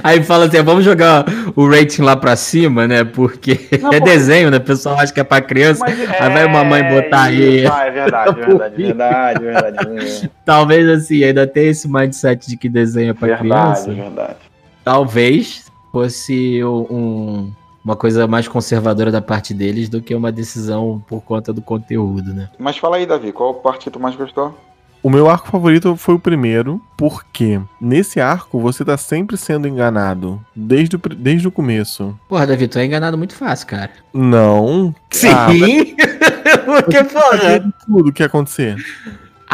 [0.03, 3.05] Aí fala assim, vamos jogar o rating lá pra cima, né?
[3.05, 4.05] Porque Não, é pô.
[4.05, 4.57] desenho, né?
[4.57, 5.85] O pessoal acha que é pra criança.
[5.85, 7.67] Aí vai uma mãe botar aí.
[7.67, 10.31] Ah, é verdade, verdade, verdade, verdade.
[10.45, 13.93] Talvez assim, ainda tem esse mindset de que desenho é pra Verdade, criança.
[13.93, 14.37] verdade.
[14.85, 17.53] Talvez fosse um-
[17.85, 22.33] uma coisa mais conservadora da parte deles do que uma decisão por conta do conteúdo,
[22.33, 22.49] né?
[22.59, 24.57] Mas fala aí, Davi, qual parte tu mais gostou?
[25.03, 30.41] O meu arco favorito foi o primeiro, porque nesse arco você tá sempre sendo enganado.
[30.55, 32.17] Desde o, desde o começo.
[32.29, 33.91] Porra, Davi, tu é enganado muito fácil, cara.
[34.15, 34.95] Não.
[35.11, 35.29] Sim!
[35.29, 35.49] Ah,
[36.65, 37.73] Porque, porra.
[37.85, 38.77] tudo que acontecer.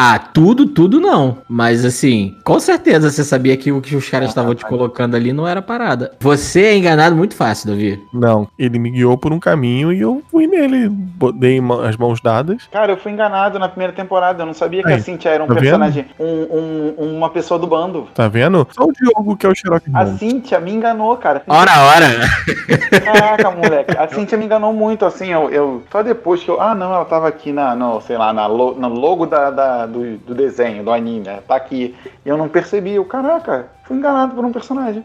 [0.00, 1.38] Ah, tudo, tudo não.
[1.48, 5.32] Mas assim, com certeza você sabia que o que os caras estavam te colocando ali
[5.32, 6.12] não era parada.
[6.20, 8.00] Você é enganado muito fácil, Davi.
[8.14, 8.46] Não.
[8.56, 10.88] Ele me guiou por um caminho e eu fui nele.
[11.34, 12.62] Dei as mãos dadas.
[12.70, 14.42] Cara, eu fui enganado na primeira temporada.
[14.42, 17.58] Eu não sabia que Aí, a Cintia era um tá personagem, um, um- uma pessoa
[17.58, 18.06] do bando.
[18.14, 18.68] Tá vendo?
[18.70, 20.06] Só o Diogo que é o Sherlock A.
[20.06, 21.42] Cintia me enganou, cara.
[21.48, 22.06] Ora, ora.
[23.04, 23.96] Caraca, moleque.
[23.96, 25.32] A Cintia me enganou muito, assim.
[25.32, 26.61] Eu, eu- só depois que eu.
[26.61, 29.87] Ah, não, ela tava aqui na, no, sei lá, na lo- no logo da, da-
[29.88, 31.27] do, do desenho, do anime.
[31.27, 31.94] Ela Tá aqui.
[32.24, 32.94] E eu não percebi.
[32.94, 35.05] Eu, caraca, fui enganado por um personagem.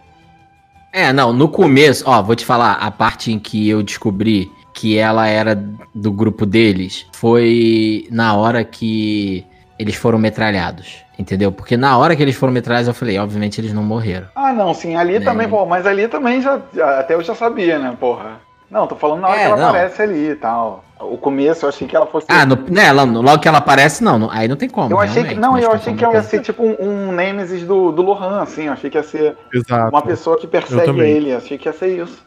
[0.92, 4.96] É, não, no começo, ó, vou te falar, a parte em que eu descobri que
[4.98, 5.56] ela era
[5.94, 9.44] do grupo deles foi na hora que
[9.80, 11.52] eles foram metralhados, entendeu?
[11.52, 14.28] Porque na hora que eles foram metralhados, eu falei, obviamente eles não morreram.
[14.36, 15.26] Ah, não, sim, ali Né?
[15.26, 18.40] também, pô, mas ali também já, já- Até eu já sabia, né, porra.
[18.74, 19.70] Não, tô falando na hora É, que ela não.
[19.70, 20.84] aparece ali e tal.
[21.00, 22.26] O começo eu achei que ela fosse.
[22.28, 24.90] Ah, no, né, ela- logo que ela aparece, não, não- aí não tem como.
[24.92, 25.36] eu achei que.
[25.36, 28.42] Não, eu tô achei que ela ia ser tipo um, um Nemesis do, do Lohan,
[28.42, 28.64] assim.
[28.64, 29.90] Eu achei que ia ser Exato.
[29.90, 31.30] uma pessoa que persegue ele.
[31.32, 32.18] eu Achei que ia ser isso.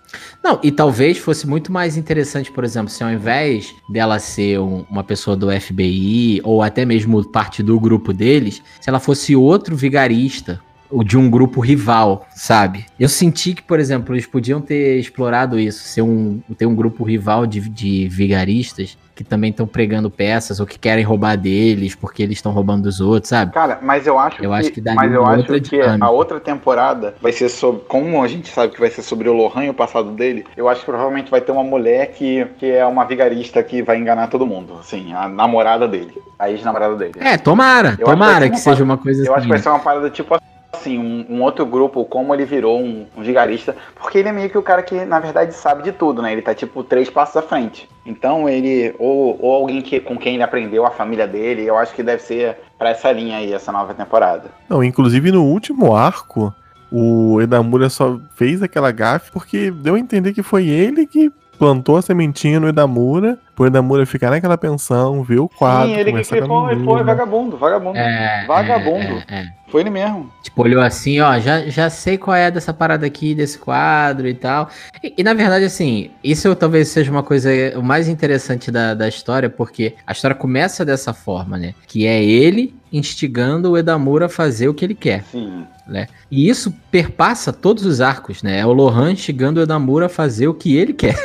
[0.40, 4.85] Não, e talvez fosse muito mais interessante, por exemplo, se ao invés dela ser um-
[4.88, 9.74] uma pessoa do FBI, ou até mesmo parte do grupo deles, se ela fosse outro
[9.74, 10.61] vigarista,
[11.05, 12.87] de um grupo rival, sabe?
[12.99, 17.05] Eu senti que, por exemplo, eles podiam ter explorado isso, ser um, ter um grupo
[17.05, 22.22] rival de, de vigaristas que também estão pregando peças ou que querem roubar deles porque
[22.22, 23.51] eles estão roubando dos outros, sabe?
[23.51, 24.57] Cara, mas eu acho Eu que.
[24.57, 26.05] acho que mas eu acho que dinâmica.
[26.05, 27.81] a outra temporada vai ser sobre.
[27.88, 30.68] Como a gente sabe que vai ser sobre o Lohan e o passado dele, eu
[30.68, 34.27] acho que provavelmente vai ter uma mulher que, que é uma vigarista que vai enganar
[34.29, 34.75] todo mundo.
[34.81, 36.12] Assim, a namorada dele.
[36.38, 37.14] A ex-namorada dele.
[37.18, 39.57] É, tomara, Eu que vai tomara que, uma seja uma coisa Eu acho que vai
[39.57, 39.62] assim.
[39.62, 40.44] ser uma parada tipo assim,
[40.87, 44.59] um, um outro grupo, como ele virou um, um vigarista, porque ele é meio que
[44.59, 46.33] o cara que, na verdade, sabe de tudo, né?
[46.33, 47.88] Ele tá tipo três passos à frente.
[48.05, 51.94] Então ele, ou, ou alguém que, com quem ele aprendeu, a família dele, eu acho
[51.94, 54.50] que deve ser pra essa linha aí, essa nova temporada.
[54.68, 56.55] Não, inclusive no último arco,
[56.90, 61.96] o Edamura só fez aquela gafe porque deu a entender que foi ele que plantou
[61.96, 66.25] a sementinha no Edamura, pro Edamura ficar naquela pensão, ver o quadro, Sim, ele que
[66.25, 67.03] foi, foi, menina.
[67.05, 67.99] vagabundo, vagabundo.
[67.99, 69.23] É, Vagabundo.
[69.27, 69.53] é, é.
[69.69, 70.31] Foi ele mesmo.
[70.42, 74.35] Tipo, olhou assim, ó, já, já sei qual é dessa parada aqui, desse quadro e
[74.35, 74.69] tal.
[75.03, 79.09] E, e, na verdade, assim, isso talvez seja uma coisa o mais interessante da, da
[79.09, 81.75] história, porque a história começa dessa forma, né?
[81.87, 85.64] Que é ele instigando o Edamura a fazer o que ele quer, Sim.
[85.87, 86.07] né?
[86.31, 88.61] E isso perpassa todos os arcos, né?
[88.61, 91.16] É o Lohan instigando o Edamura a fazer o que ele quer,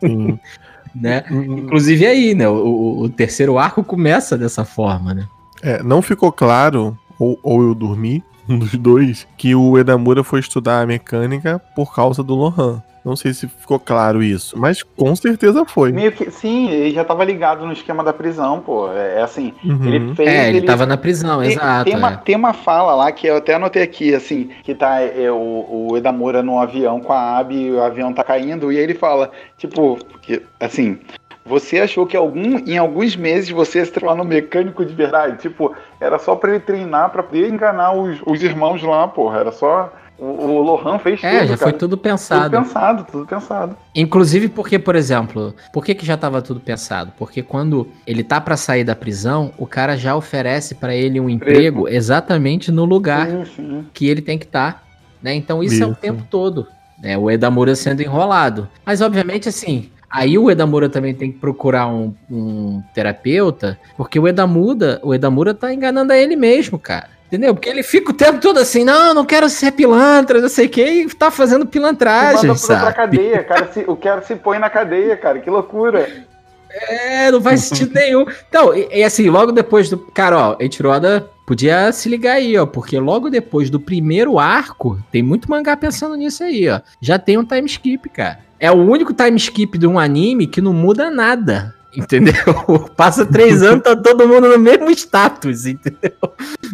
[0.00, 0.38] Sim.
[0.94, 1.24] né?
[1.30, 2.48] Inclusive aí, né?
[2.48, 5.26] O, o- o terceiro arco começa dessa forma, né?
[5.62, 10.40] É, não ficou claro, ou, ou eu dormi, um dos dois, que o Edamura foi
[10.40, 12.82] estudar a mecânica por causa do Lohan.
[13.04, 15.92] Não sei se ficou claro isso, mas com certeza foi.
[15.92, 18.90] Meio que, sim, ele já tava ligado no esquema da prisão, pô.
[18.92, 19.84] É, é assim, Uhum.
[19.86, 20.28] ele fez.
[20.28, 21.84] É, ele tava na prisão, Tem, exato.
[21.84, 22.16] tem, uma, é.
[22.16, 25.96] tem uma fala lá que eu até anotei aqui, assim, que tá é, o, o
[25.96, 29.30] Edamura no avião com a Abby, e o avião tá caindo, e aí ele fala,
[29.56, 30.98] tipo, que, assim,
[31.46, 35.38] você achou que algum, em alguns meses você ia se tornar um mecânico de verdade?
[35.38, 39.52] Tipo, era só pra ele treinar, pra poder enganar os, os irmãos lá, porra, era
[39.52, 39.90] só...
[40.18, 41.70] O, o Lohan fez É, tudo, já cara.
[41.70, 42.50] foi tudo pensado.
[42.50, 43.76] Tudo pensado, tudo pensado.
[43.94, 47.12] Inclusive porque, por exemplo, por que, que já tava tudo pensado?
[47.16, 51.30] Porque quando ele tá pra sair da prisão, o cara já oferece pra ele um
[51.30, 53.86] emprego exatamente no lugar Sim, sim.
[53.94, 54.82] que ele tem que estar,
[55.22, 55.34] né?
[55.34, 56.00] Então isso, é o Isso.
[56.00, 56.66] tempo todo,
[57.00, 57.16] né?
[57.16, 58.68] O Edamura sendo enrolado.
[58.84, 64.26] Mas obviamente assim, aí o Edamura também tem que procurar um, um terapeuta, porque o
[64.26, 67.16] Edamura, o Edamura tá enganando a ele mesmo, cara.
[67.28, 67.54] Entendeu?
[67.54, 70.70] Porque ele fica o tempo todo assim, não, não quero ser pilantra, não sei o
[70.70, 72.96] que, e tá fazendo pilantragem, manda pro- pra sabe?
[72.96, 76.08] cadeia, cara, se, o cara se põe na cadeia, cara, que loucura.
[76.70, 78.26] É, não faz sentido nenhum.
[78.48, 79.98] Então, e, e assim, logo depois do.
[79.98, 85.22] Cara, ó, Eiichiroda podia se ligar aí, ó, porque logo depois do primeiro arco, tem
[85.22, 86.80] muito mangá pensando nisso aí, ó.
[87.00, 88.40] Já tem um time skip, cara.
[88.60, 91.74] É o único time skip de um anime que não muda nada.
[91.98, 92.32] Entendeu?
[92.96, 96.12] Passa três anos, tá todo mundo no mesmo status, entendeu?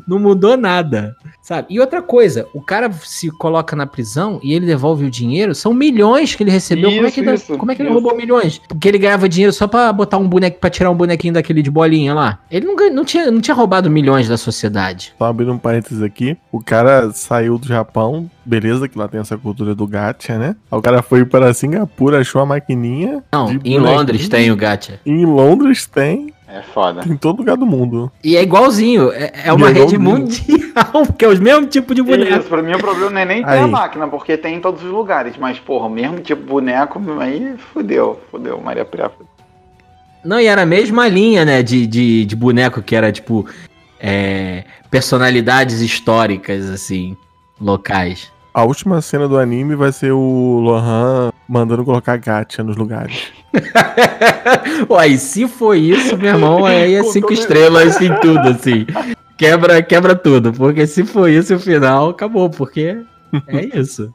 [0.07, 1.67] Não mudou nada, sabe?
[1.69, 5.75] E outra coisa, o cara se coloca na prisão e ele devolve o dinheiro, são
[5.75, 6.91] milhões que ele recebeu.
[6.91, 7.99] como é que, Isso, isso, como é que ele isso.
[8.01, 8.59] roubou milhões?
[8.67, 11.71] Porque ele ganhava dinheiro só pra botar um boneco, pra tirar um bonequinho daquele de
[11.71, 12.39] bolinha lá.
[12.51, 15.13] Ele não, não, tinha, não tinha roubado milhões da sociedade.
[15.19, 19.37] Só abrindo um parênteses aqui, o cara saiu do Japão, beleza, que lá tem essa
[19.37, 20.57] cultura do gacha, né?
[20.73, 23.23] Aí O cara foi para Singapura, achou a maquininha.
[23.31, 23.79] Não, em.
[23.79, 24.99] Londres tem o gacha.
[25.05, 27.03] Em Londres tem, É foda.
[27.05, 28.13] em todo lugar do mundo.
[28.23, 32.01] E é igualzinho, é, é uma é rede mundial, porque é o mesmo tipo de
[32.01, 32.39] boneco.
[32.39, 33.59] Isso, pra mim o problema não é nem ter Aí.
[33.59, 35.35] a máquina, porque tem em todos os lugares.
[35.37, 39.11] Mas, porra, o mesmo tipo de boneco, aí fudeu, fudeu, Maria Pré.
[40.25, 43.49] Não, e era a mesma linha, né, de, de, de boneco que era, tipo,
[43.99, 47.17] é, personalidades históricas, assim,
[47.61, 48.33] locais.
[48.55, 53.33] A última cena do anime vai ser o Lohan mandando colocar gacha nos lugares.
[54.89, 58.87] Ué, e se foi isso, meu irmão, aí é cinco estrelas em tudo, assim.
[59.37, 62.97] Quebra, quebra tudo, porque se foi isso o final, acabou, porque
[63.49, 64.15] é isso.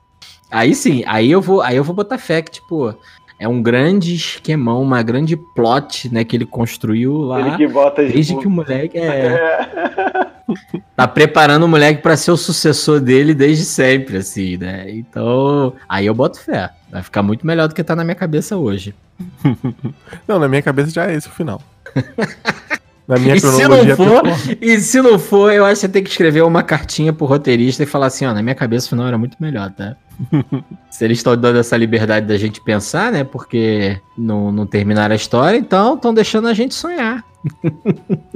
[0.50, 2.96] Aí sim, aí eu vou, aí eu vou botar fé que, tipo,
[3.38, 7.42] é um grande esquemão, uma grande plot, né, que ele construiu lá.
[7.42, 10.29] Ele que bota Desde tipo, que o moleque é, é,
[10.96, 14.90] tá preparando o moleque pra ser o sucessor dele desde sempre, assim, né?
[14.90, 16.70] Então, aí eu boto fé.
[16.92, 18.96] Vai ficar muito melhor do que tá na minha cabeça hoje.
[20.28, 21.62] Não, na minha cabeça já é esse o final.
[23.10, 24.24] Na minha E se cronologia não for,
[24.62, 27.82] e se não for, eu acho que você tem que escrever uma cartinha pro roteirista
[27.82, 29.96] e falar assim, ó, na minha cabeça o final era muito melhor, tá?
[30.92, 33.24] se eles estão dando essa liberdade da gente pensar, né?
[33.24, 37.26] Porque não, não terminaram a história, então estão deixando a gente sonhar.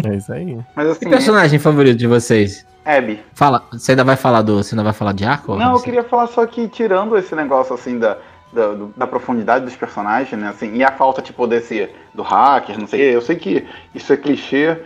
[0.04, 0.58] É isso aí.
[0.76, 2.66] Mas Que assim, personagem favorito de vocês?
[2.84, 3.20] Abby.
[3.36, 5.56] Fala, você ainda vai falar do, você ainda vai falar de arco?
[5.56, 8.18] Não, eu queria falar só que tirando esse negócio assim da,
[8.54, 10.48] da, do- da profundidade dos personagens, né?
[10.50, 11.90] Assim, e a falta, tipo, desse.
[12.14, 13.16] do hacker, não sei.
[13.16, 14.78] Eu sei que isso é clichê.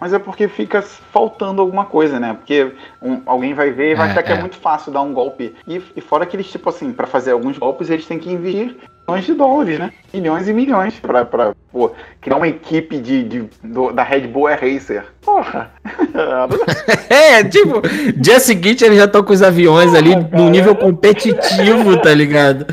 [0.00, 2.34] Mas é porque fica faltando alguma coisa, né?
[2.34, 4.34] Porque um- alguém vai ver e vai É, achar que é.
[4.34, 4.40] é.
[4.40, 5.54] muito fácil dar um golpe.
[5.64, 8.76] E, e fora que eles, tipo assim, pra fazer alguns golpes, eles têm que investir
[9.06, 9.92] milhões de dólares, né?
[10.12, 14.48] Milhões e milhões pra, pra pô, criar uma equipe de, de- do- da Red Bull
[14.48, 15.04] Air Racer.
[15.24, 15.70] Porra!
[17.08, 17.80] É, tipo,
[18.16, 22.66] dia seguinte eles já estão com os aviões ali no nível competitivo, tá ligado?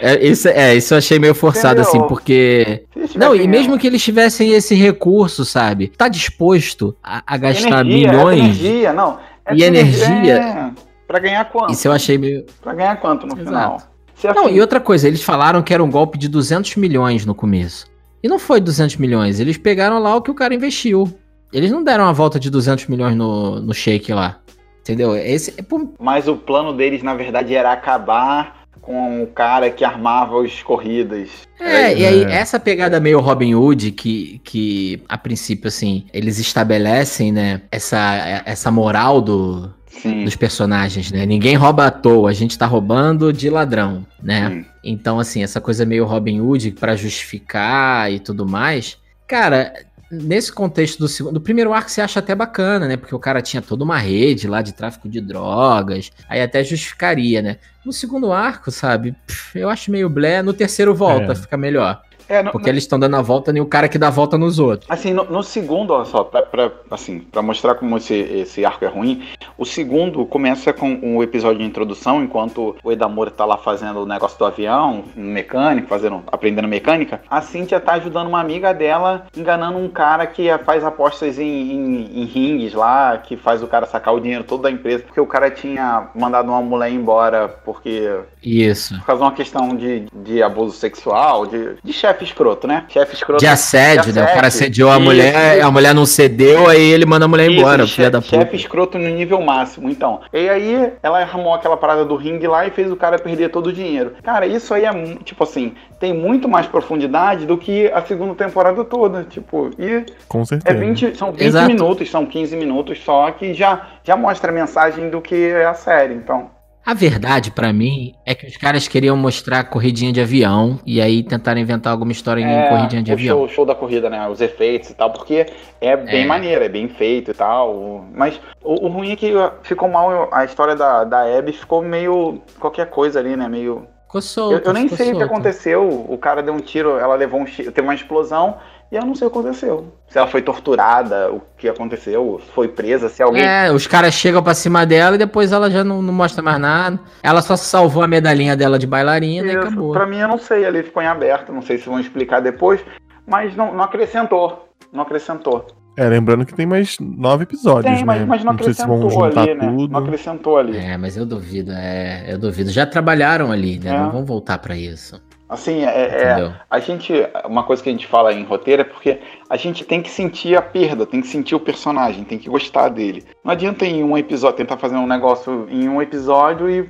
[0.00, 2.00] É, isso, é, isso eu achei meio forçado, Entendeu?
[2.00, 2.84] assim, porque.
[3.16, 5.88] Não, e mesmo que eles tivessem esse recurso, sabe?
[5.88, 8.40] Tá disposto a, a gastar Energia, é milhões?
[8.40, 9.18] energia, não.
[9.46, 10.70] É E energia- É,
[11.06, 11.72] pra ganhar quanto?
[11.72, 12.44] Isso eu achei meio.
[12.62, 13.44] Pra ganhar quanto no Exato.
[13.46, 13.82] final?
[14.14, 17.24] Se Não, assim, e outra coisa, eles falaram que era um golpe de 200 milhões
[17.24, 17.86] no começo.
[18.22, 21.10] E não foi 200 milhões, eles pegaram lá o que o cara investiu.
[21.52, 24.38] Eles não deram a volta de 200 milhões no, no shake lá.
[24.82, 25.16] Entendeu?
[25.16, 29.84] Esse, é por- Mas o plano deles, na verdade, era acabar com o cara que
[29.84, 31.28] armava as corridas.
[31.58, 32.32] É, e aí É.
[32.32, 38.70] essa pegada meio Robin Hood que, que a princípio assim, eles estabelecem, né, essa, essa
[38.70, 40.24] moral do, Sim.
[40.24, 41.26] dos personagens, né?
[41.26, 44.48] Ninguém rouba à toa, a gente tá roubando de ladrão, né?
[44.48, 44.64] sim.
[44.82, 48.96] Então assim, essa coisa meio Robin Hood pra justificar e tudo mais.
[49.28, 49.72] Cara,
[50.10, 52.96] nesse contexto do segundo, do primeiro arco você acha até bacana, né?
[52.96, 57.40] Porque o cara tinha toda uma rede lá de tráfico de drogas, aí até justificaria,
[57.40, 57.58] né?
[57.84, 59.14] No segundo arco, sabe?
[59.54, 61.34] eu acho meio blé, no terceiro volta, É.
[61.34, 62.02] fica melhor.
[62.30, 64.38] É, no- Porque eles estão dando a volta e o cara que dá a volta
[64.38, 64.88] nos outros.
[64.88, 68.84] Assim, no, no segundo, olha só, pra, pra- assim, pra mostrar como esse, esse arco
[68.84, 69.24] é ruim,
[69.58, 74.06] o segundo começa com um episódio de introdução, enquanto o Edamura tá lá fazendo o
[74.06, 77.20] negócio do avião, um mecânico, fazendo, aprendendo mecânica.
[77.28, 82.22] A Cynthia tá ajudando uma amiga dela, enganando um cara que faz apostas em, em,
[82.22, 85.26] em ringues lá, que faz o cara sacar o dinheiro todo da empresa, porque o
[85.26, 88.08] cara tinha mandado uma mulher embora porque
[88.42, 88.96] Isso.
[88.98, 92.84] por causa de uma questão de, de abuso sexual, de, de chefe escroto, né?
[92.88, 93.40] Chefe escroto.
[93.40, 94.22] De assédio, né?
[94.22, 95.66] O cara assediou a Isso, mulher, isso.
[95.66, 98.56] a mulher não cedeu, aí ele manda a mulher embora, Isso, filha da chefe puta.
[98.56, 100.20] escroto no nível máximo, então.
[100.32, 103.68] E aí, ela arrumou aquela parada do ringue lá e fez o cara perder todo
[103.68, 104.14] o dinheiro.
[104.22, 104.90] Cara, isso aí é,
[105.24, 110.42] tipo assim, tem muito mais profundidade do que a segunda temporada toda, tipo, e Com
[110.42, 110.78] é certeza.
[110.78, 111.66] 20, são 20 Exato.
[111.68, 115.74] minutos, são 15 minutos só, que já, já mostra a mensagem do que é a
[115.74, 116.50] série, então.
[116.84, 121.22] A verdade, pra mim, é que os caras queriam mostrar corridinha de avião e aí
[121.22, 123.38] tentaram inventar alguma história em corridinha de o avião.
[123.38, 124.26] Show, show da corrida, né?
[124.28, 125.46] Os efeitos e tal, porque
[125.80, 126.26] é bem É.
[126.26, 128.06] maneiro, é bem feito e tal.
[128.14, 132.40] Mas o, o ruim é que ficou mal, a história da, da Abby ficou meio
[132.58, 133.46] qualquer coisa ali, né?
[133.46, 133.86] Meio.
[134.06, 134.54] Ficou solto.
[134.54, 135.86] Eu, eu nem sei o que aconteceu.
[136.08, 138.56] O cara deu um tiro, ela levou um tiro, teve uma explosão.
[138.90, 139.92] E eu não sei o que aconteceu.
[140.08, 143.42] Se ela foi torturada, o que aconteceu, foi presa, se alguém.
[143.42, 146.58] É, os caras chegam pra cima dela e depois ela já não, não mostra mais
[146.58, 146.98] nada.
[147.22, 149.58] Ela só salvou a medalhinha dela de bailarina e Isso.
[149.60, 149.92] acabou.
[149.92, 152.80] Pra mim, eu não sei, ali ficou em aberto, não sei se vão explicar depois,
[153.26, 154.68] mas não, não acrescentou.
[154.92, 155.66] Não acrescentou.
[155.96, 158.26] É, lembrando que tem mais nove episódios, Tem, mas, né?
[158.26, 159.66] mas não sei se vão acrescentou juntar ali, né?
[159.68, 159.92] tudo.
[159.92, 160.76] Não acrescentou ali.
[160.78, 162.70] É, mas eu duvido, é, eu duvido.
[162.70, 163.90] Já trabalharam ali, né?
[163.90, 163.98] É.
[163.98, 165.20] Não vão voltar pra isso.
[165.50, 166.52] Assim, é, é- Entendeu?
[166.70, 167.12] a gente,
[167.44, 170.56] uma coisa que a gente fala em roteiro é porque a gente tem que sentir
[170.56, 173.24] a perda, tem que sentir o personagem, tem que gostar dele.
[173.44, 176.88] Não adianta em um episódio tentar fazer um negócio em um episódio e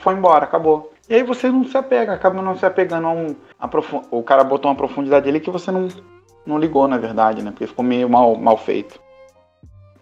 [0.00, 0.90] foi embora, acabou.
[1.06, 3.36] E aí você não se apega, acaba não se apegando a um.
[3.60, 5.88] a profu- o cara botou uma profundidade ali que você não,
[6.46, 7.50] não ligou, na verdade, né?
[7.50, 8.98] Porque ficou meio mal, mal feito.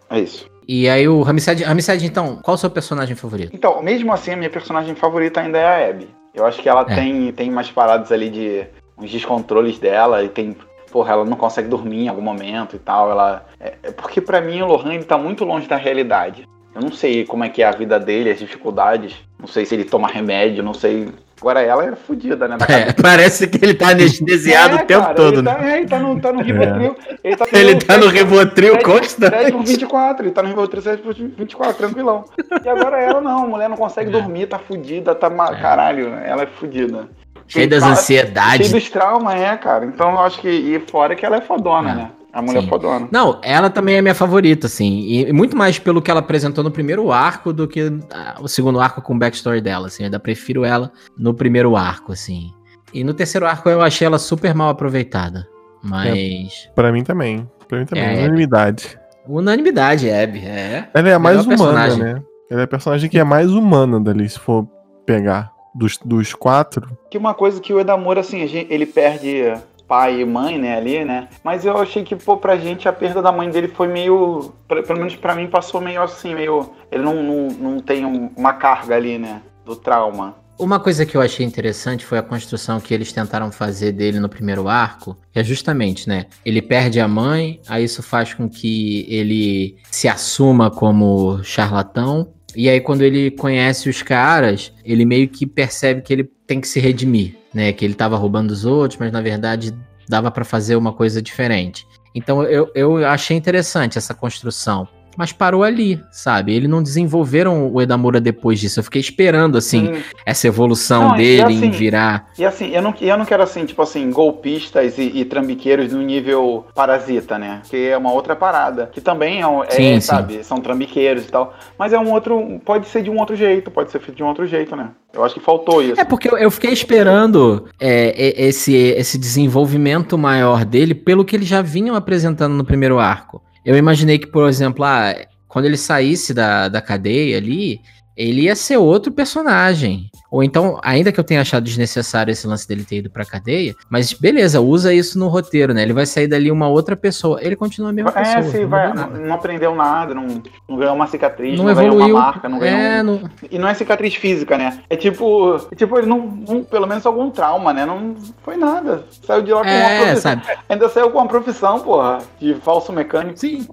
[0.08, 0.48] É isso.
[0.68, 3.50] E aí o Ramsed, Ramsed, então, qual o seu personagem favorito?
[3.54, 6.08] Então, mesmo assim, a minha personagem favorita ainda é a Abby.
[6.36, 6.94] Eu acho que ela É.
[6.94, 8.66] tem, tem umas paradas ali de.
[8.98, 10.56] uns descontroles dela e tem.
[10.92, 13.10] Porra, ela não consegue dormir em algum momento e tal.
[13.10, 13.44] Ela.
[13.58, 16.46] É, é porque pra mim o Lohan ele tá muito longe da realidade.
[16.74, 19.16] Eu não sei como é que é a vida dele, as dificuldades.
[19.38, 21.08] Não sei se ele toma remédio, não sei.
[21.40, 22.56] Agora ela é fodida, né?
[22.68, 25.54] É, parece que ele tá anestesiado É, o tempo cara, todo, ele né?
[25.54, 26.96] Tá, é, ele tá no, tá no Rivotril.
[27.22, 29.52] Ele tá, Ele tá no Rivotril 7 por constante.
[29.52, 32.24] 24, ele tá no Rivotril 7 por 24, tranquilão.
[32.64, 35.28] E agora ela não, a mulher não consegue dormir, tá fudida, tá.
[35.28, 37.08] ma- Caralho, ela é fudida.
[37.46, 38.66] Cheio das ansiedades.
[38.68, 39.84] Cheio dos traumas, é, cara.
[39.84, 40.48] Então eu acho que.
[40.48, 42.10] E fora que ela é fodona, É, né?
[42.36, 42.68] A mulher sim.
[42.68, 43.08] fodona.
[43.10, 45.06] Não, ela também é minha favorita, assim.
[45.08, 48.78] E muito mais pelo que ela apresentou no primeiro arco do que ah, o segundo
[48.78, 50.02] arco com o backstory dela, assim.
[50.02, 52.50] Eu ainda prefiro ela no primeiro arco, assim.
[52.92, 55.48] E no terceiro arco eu achei ela super mal aproveitada.
[55.82, 56.68] Mas.
[56.74, 57.50] Pra mim também.
[57.66, 58.04] Pra mim também.
[58.04, 58.18] É.
[58.18, 58.98] Unanimidade.
[59.26, 60.40] Unanimidade, Abby.
[60.40, 60.90] É.
[60.92, 61.98] Ela é a mais humana, personagem.
[61.98, 62.22] né?
[62.50, 64.68] Ela é a personagem que é mais humana dali, se for
[65.06, 65.50] pegar.
[65.74, 66.86] Dos, dos quatro.
[67.10, 69.42] Que uma coisa que o Edamura, assim, ele perde
[69.86, 71.28] pai e mãe, né, ali, né?
[71.44, 74.52] Mas eu achei que, pô, pra gente a perda da mãe dele foi meio.
[74.66, 76.70] pra- Pelo menos pra mim passou meio assim, meio.
[76.90, 79.42] Ele não, não, não tem um- uma carga ali, né?
[79.64, 80.34] Do trauma.
[80.58, 84.26] Uma coisa que eu achei interessante foi a construção que eles tentaram fazer dele no
[84.28, 86.24] primeiro arco, que é justamente, né?
[86.46, 92.70] Ele perde a mãe, aí isso faz com que ele se assuma como charlatão, e
[92.70, 96.80] aí quando ele conhece os caras, ele meio que percebe que ele tem que se
[96.80, 97.72] redimir, né?
[97.72, 99.74] Que ele tava roubando os outros, mas na verdade
[100.06, 101.86] dava pra fazer uma coisa diferente.
[102.14, 104.86] Então eu, eu achei interessante essa construção.
[105.16, 106.54] Mas parou ali, sabe?
[106.54, 108.80] Eles não desenvolveram o Edamura depois disso.
[108.80, 112.28] Eu fiquei esperando, assim, Hum, essa evolução Não, dele assim, em virar.
[112.38, 116.02] E assim, eu não, eu não quero assim, tipo assim, golpistas e, e trambiqueiros no
[116.02, 117.62] nível parasita, né?
[117.68, 118.90] Que é uma outra parada.
[118.92, 120.00] Que também é, um- é, Sim, sim.
[120.00, 121.54] sabe, são trambiqueiros e tal.
[121.78, 122.60] Mas é um outro.
[122.64, 124.90] Pode ser de um outro jeito, pode ser feito de um outro jeito, né?
[125.12, 125.98] Eu acho que faltou isso.
[126.00, 131.48] É porque eu, fiquei esperando é, e- esse, esse desenvolvimento maior dele pelo que eles
[131.48, 133.42] já vinham apresentando no primeiro arco.
[133.66, 135.12] Eu imaginei que, por exemplo, ah,
[135.48, 137.80] quando ele saísse da, da cadeia ali,
[138.16, 140.10] ele ia ser outro personagem.
[140.30, 143.74] Ou então, ainda que eu tenha achado desnecessário esse lance dele ter ido pra cadeia,
[143.88, 145.82] mas beleza, usa isso no roteiro, né?
[145.82, 147.38] Ele vai sair dali uma outra pessoa.
[147.42, 148.42] Ele continua a mesma É, pessoa.
[148.52, 151.94] sim, não vai, não, não aprendeu nada, não, não ganhou uma cicatriz, Não, não, ganhou
[151.94, 152.16] evoluiu.
[152.16, 152.78] uma marca, não ganhou.
[152.78, 154.80] é, um- E não é cicatriz física, né?
[154.90, 155.56] É tipo.
[155.70, 157.86] é tipo, ele não, não- Pelo menos algum trauma, né?
[157.86, 159.04] Não foi nada.
[159.24, 160.22] Saiu de lá com uma é, profissão.
[160.32, 160.42] sabe?
[160.68, 163.38] Ainda saiu com uma profissão, porra, de falso mecânico.
[163.38, 163.66] Sim.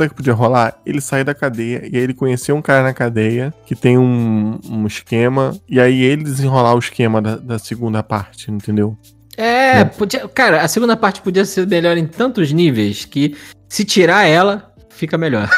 [0.00, 0.80] Sabe o que podia rolar?
[0.86, 4.58] Ele sair da cadeia e aí ele conhecer um cara na cadeia que tem um,
[4.66, 8.96] um esquema, e aí ele desenrolar o esquema da, da segunda parte, entendeu?
[9.36, 13.36] É, podia, cara, a segunda parte podia ser melhor em tantos níveis que
[13.68, 14.69] se tirar ela,
[15.00, 15.48] fica melhor.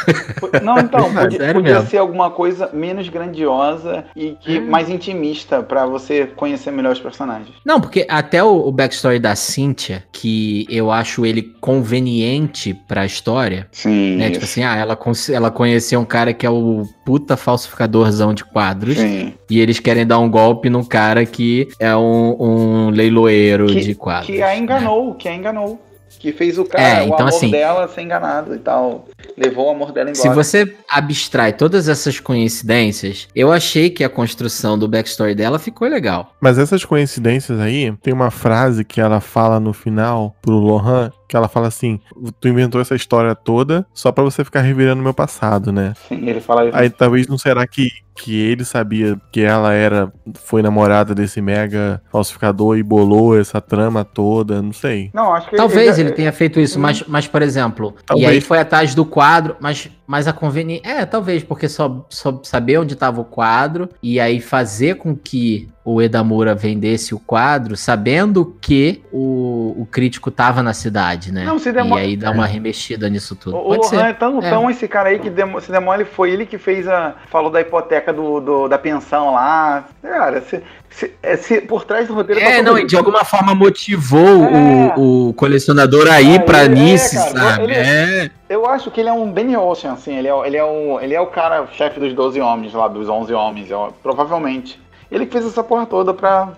[0.63, 6.27] Não, então, podia, podia ser alguma coisa menos grandiosa e que mais intimista pra você
[6.27, 7.51] conhecer melhor os personagens.
[7.65, 13.67] Não, porque até o, o backstory da Cynthia, que eu acho ele conveniente pra história,
[13.73, 14.17] Sim.
[14.17, 14.31] né?
[14.31, 14.99] Tipo assim, ah, ela,
[15.33, 18.97] ela conheceu um cara que é o puta falsificadorzão de quadros.
[18.97, 19.35] Sim.
[19.51, 23.95] E eles querem dar um golpe num cara que é um, um leiloeiro Que- de
[23.95, 24.27] quadros.
[24.27, 24.59] Que a né?
[24.59, 25.81] enganou, que a enganou.
[26.23, 29.07] Que fez o cara, É, o então, amor assim- dela ser enganado e tal.
[29.37, 30.45] Levou o amor dela Se embora.
[30.45, 36.33] você abstrai todas essas coincidências, eu achei que a construção do backstory dela ficou legal.
[36.41, 41.37] Mas essas coincidências aí, tem uma frase que ela fala no final pro Lohan, que
[41.37, 41.99] ela fala assim:
[42.41, 45.95] Tu inventou essa história toda só pra você ficar revirando meu passado, né?
[46.07, 46.77] Sim, ele fala isso.
[46.77, 52.03] Aí talvez não será que, que ele sabia que ela era foi namorada desse mega
[52.13, 55.11] falsificador e bolou essa trama toda, não sei.
[55.15, 58.29] Não, acho que Talvez já- ele tenha feito isso, mas, mas por exemplo, e Talvez.
[58.29, 60.87] aí foi atrás do quadro, mas, mas a conveniência.
[60.87, 65.69] É, talvez, porque só, só saber onde estava o quadro e aí fazer com que
[65.85, 71.45] o Edamura vendesse o quadro, sabendo que o, o crítico tava na cidade, né?
[71.45, 73.57] Não, se E demo- aí dar uma remexida nisso tudo.
[73.57, 74.11] O, o Pode Lohan ser.
[74.11, 74.49] é tão, É.
[74.51, 77.15] tão esse cara aí que demo, se demole foi ele que fez a.
[77.31, 79.85] Falou da hipoteca do, do- da pensão lá.
[80.01, 82.97] Cara, se, se- é, se- por trás do roteiro É, tá não, tudo- e de
[82.97, 84.95] alguma forma motivou É.
[84.97, 87.65] o, o colecionador a ir Ah, pra é, Nice, cara, sabe?
[87.65, 88.31] ele- É.
[88.49, 90.17] Eu acho que ele é um Danny Ocean, assim.
[90.17, 93.09] Ele é, ele é, o, ele é o cara, chefe dos 12 homens lá, dos
[93.09, 94.81] 11 homens, eu- provavelmente.
[95.13, 96.53] Ele fez essa porra toda pra,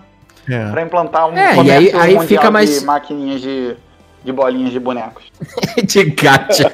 [0.48, 0.70] É.
[0.70, 3.76] pra implantar um É, e comércio aí- aí mundial fica mais- de maquininhas de,
[4.24, 5.24] de bolinhas de bonecos.
[5.84, 6.72] de gacha.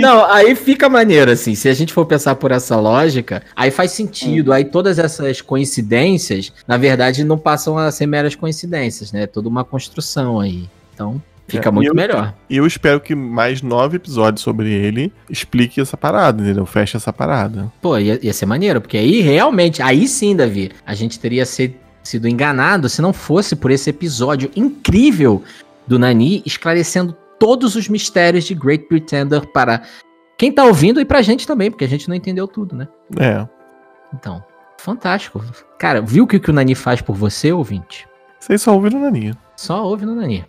[0.00, 1.54] Não, aí fica maneiro, assim.
[1.54, 4.52] Se a gente for pensar por essa lógica, aí faz sentido.
[4.52, 9.22] Aí todas essas coincidências, na verdade, não passam a ser meras coincidências, né?
[9.22, 10.68] É toda uma construção aí.
[10.94, 12.34] Então, fica É, muito eu- melhor.
[12.48, 16.64] E eu espero que mais nove episódios sobre ele explique essa parada, entendeu?
[16.66, 17.72] Feche essa parada.
[17.80, 21.74] Pô, ia, ia ser maneiro, porque aí realmente, aí sim, Davi, a gente teria se-
[22.02, 25.42] sido enganado se não fosse por esse episódio incrível
[25.86, 29.82] do Nani esclarecendo todos os mistérios de Great Pretender para
[30.38, 32.88] quem tá ouvindo e pra gente também, porque a gente não entendeu tudo, né?
[33.18, 33.46] É.
[34.14, 34.42] Então,
[34.78, 35.44] fantástico.
[35.78, 38.06] Cara, viu o que, que o Nani faz por você, ouvinte?
[38.40, 39.34] Vocês só ouviram Nani.
[39.56, 40.44] Só ouve no Nani.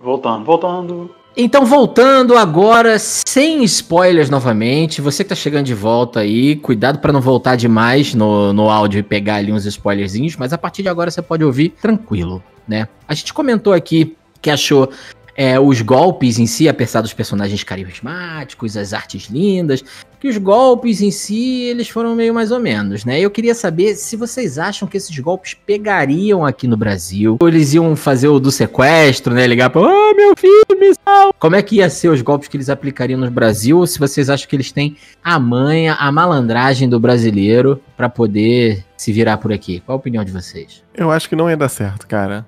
[0.00, 1.10] Voltando, voltando.
[1.36, 5.00] Então, voltando agora, sem spoilers novamente.
[5.00, 9.00] Você que tá chegando de volta aí, cuidado pra não voltar demais no, no áudio
[9.00, 12.86] e pegar ali uns spoilerzinhos, mas a partir de agora você pode ouvir tranquilo, né?
[13.08, 14.88] A gente comentou aqui que achou
[15.36, 19.84] é, os golpes em si, apesar dos personagens carismáticos, as artes lindas,
[20.20, 23.20] que os golpes em si, eles foram meio mais ou menos, né?
[23.20, 27.74] Eu queria saber se vocês acham que esses golpes pegariam aqui no Brasil, ou eles
[27.74, 29.46] iam fazer o do sequestro, né?
[29.46, 31.32] Ligar pra, oh, meu filho, me salva.
[31.38, 34.28] Como é que ia ser os golpes que eles aplicariam no Brasil, ou se vocês
[34.28, 39.52] acham que eles têm a manha, a malandragem do brasileiro pra poder se virar por
[39.52, 39.80] aqui?
[39.80, 40.82] Qual a opinião de vocês?
[40.94, 42.44] Eu acho que não ia dar certo, cara.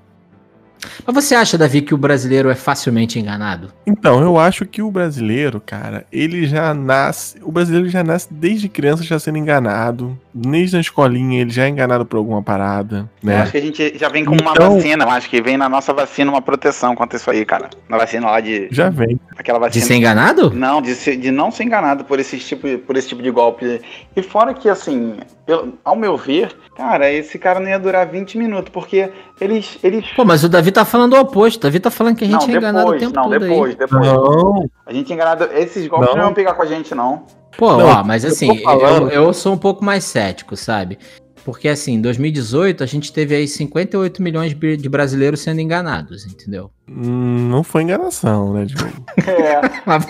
[1.07, 3.73] Mas você acha, Davi, que o brasileiro é facilmente enganado?
[3.87, 7.39] Então, eu acho que o brasileiro, cara, ele já nasce.
[7.43, 10.19] O brasileiro já nasce desde criança já sendo enganado.
[10.33, 13.41] Desde a escolinha ele já é enganado por alguma parada, Eu né?
[13.43, 15.05] acho que a gente já vem com uma Então- vacina.
[15.05, 17.69] Eu acho que vem na nossa vacina uma proteção contra isso aí, cara.
[17.89, 18.69] Na vacina lá de.
[18.71, 19.19] Já vem.
[19.37, 19.85] Aquela De vacina.
[19.87, 20.51] ser enganado?
[20.55, 23.81] Não, de, ser- de não ser enganado por esse tipo, por esse tipo de golpe.
[24.15, 25.17] E fora que, assim,
[25.49, 29.11] eu- ao meu ver, cara, esse cara não ia durar 20 minutos, porque
[29.41, 29.79] eles.
[29.83, 31.59] eles Pô, mas o Davi tá falando o oposto.
[31.59, 33.39] O Davi tá falando que a gente não, é enganado o depois, tempo não, todo
[33.41, 33.77] depois, aí.
[33.77, 34.07] depois.
[34.07, 34.71] Não.
[34.87, 35.49] A gente é enganado.
[35.55, 36.17] Esses golpes Não.
[36.17, 37.25] não vão pegar com a gente, não.
[37.61, 40.99] Pô, Não, ó, mas eu assim, eu, falando- eu sou um pouco mais cético, sabe?
[41.45, 46.71] Porque assim, em 2018 a gente teve aí 58 milhões de brasileiros sendo enganados, entendeu?
[46.89, 49.05] Hum, Não foi enganação, né, Diogo?
[49.29, 49.61] É.
[49.85, 50.07] Mas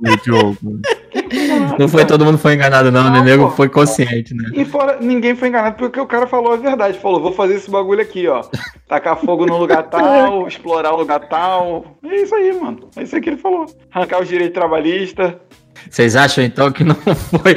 [0.00, 0.56] Né, Diogo.
[1.78, 3.18] Não foi todo mundo foi enganado, não, né?
[3.18, 3.50] Não, Nego pô.
[3.56, 4.48] foi consciente, né?
[4.54, 6.98] E fora, ninguém foi enganado porque o cara falou a verdade.
[7.00, 8.42] Falou, vou fazer esse bagulho aqui, ó.
[8.88, 11.84] Tacar fogo no lugar tal, explorar o lugar tal.
[12.02, 12.88] É isso aí, mano.
[12.96, 13.66] É isso aí que ele falou.
[13.92, 15.34] Arrancar os direitos trabalhistas.
[15.90, 17.54] Vocês acham então que não foi.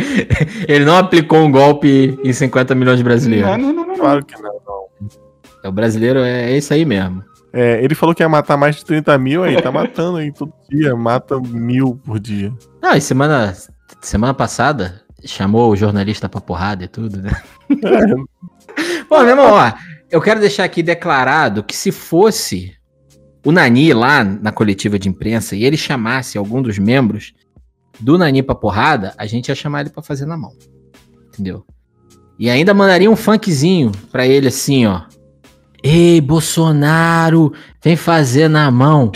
[0.67, 3.49] Ele não aplicou um golpe em 50 milhões de brasileiros?
[3.49, 3.87] Não, não, não, não.
[3.87, 3.95] não.
[3.97, 4.57] Claro que não.
[5.65, 7.23] O brasileiro é isso aí mesmo.
[7.51, 10.53] É, ele falou que ia matar mais de 30 mil aí, tá matando aí todo
[10.69, 12.53] dia, mata mil por dia.
[12.81, 13.53] Não, e semana,
[14.01, 17.31] semana passada chamou o jornalista pra porrada e tudo, né?
[19.09, 19.73] Bom, meu irmão, ó,
[20.11, 22.73] eu quero deixar aqui declarado que se fosse
[23.43, 27.33] o Nani lá na coletiva de imprensa e ele chamasse algum dos membros
[27.99, 30.51] do Nani pra porrada, a gente ia chamar ele pra fazer na mão.
[31.33, 31.65] Entendeu?
[32.39, 35.01] E ainda mandaria um funkzinho pra ele assim, ó.
[35.83, 39.11] Ei, Bolsonaro, vem fazer na mão.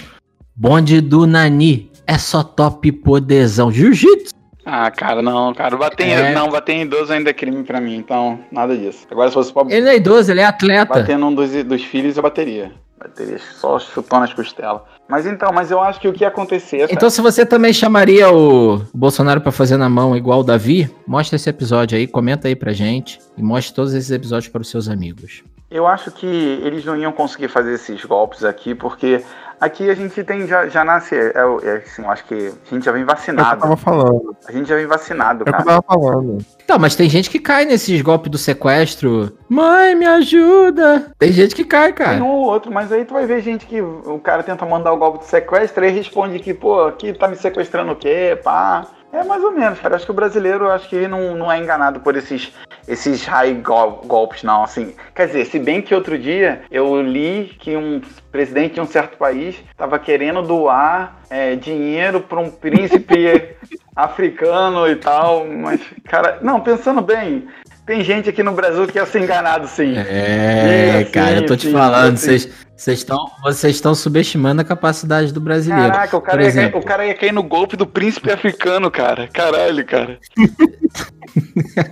[0.55, 1.91] Bonde do Nani.
[2.07, 3.71] É só top poderzão.
[3.71, 4.34] Jiu-jitsu.
[4.65, 5.75] Ah, cara, não, cara.
[5.75, 6.34] Bater, em- É.
[6.34, 9.07] não, bater em idoso ainda é crime pra mim, então nada disso.
[9.09, 10.93] Agora, se fosse pra Ele não é idoso, ele é atleta.
[10.93, 12.71] bater num dos, dos filhos, eu bateria.
[12.99, 14.82] Bateria só chutando as costelas.
[15.12, 16.88] Mas então, mas eu acho que o que ia acontecer.
[16.89, 21.36] Então, se você também chamaria o Bolsonaro pra fazer na mão igual o Davi, mostra
[21.36, 24.88] esse episódio aí, comenta aí pra gente e mostre todos esses episódios para os seus
[24.88, 25.43] amigos.
[25.70, 29.22] Eu acho que eles não iam conseguir fazer esses golpes aqui, porque
[29.62, 31.32] aqui a gente tem, já, já nasce, é,
[31.64, 33.62] é, assim, eu acho que a gente já vem É o que eu vacinado.
[33.62, 34.36] tava falando.
[34.47, 35.64] A gente já vem vacinado, É que eu cara.
[35.66, 36.38] tava falando.
[36.64, 39.38] Então, mas tem gente que cai nesses golpes do sequestro.
[39.47, 41.12] Mãe, me ajuda!
[41.20, 42.24] Tem gente que cai, Tem cara.
[42.24, 44.97] um ou outro, mas aí tu vai ver gente que o cara tenta mandar o
[44.97, 48.88] golpe de sequestro e responde que, pô, aqui tá me sequestrando o quê, pá.
[49.14, 49.95] É mais ou menos, cara.
[49.95, 52.53] Acho que o brasileiro, acho que não, não é enganado por esses,
[52.88, 54.64] esses high gol- golpes, não.
[54.64, 58.01] Assim, quer dizer, se bem que outro dia eu li que um
[58.32, 63.55] presidente de um certo país estava querendo doar é, dinheiro para um príncipe
[63.95, 67.47] africano e tal, mas, cara, não, pensando bem,
[67.86, 69.95] tem gente aqui no Brasil que ia ser enganado, sim.
[69.97, 72.38] É, Sim, cara, eu tô te sim, falando, sim.
[72.75, 75.91] vocês estão vocês estão subestimando a capacidade do brasileiro.
[75.91, 76.79] Caraca, o cara, ia exemplo.
[76.79, 79.27] o cara ia cair no golpe do príncipe africano, cara.
[79.27, 80.19] Caralho, cara.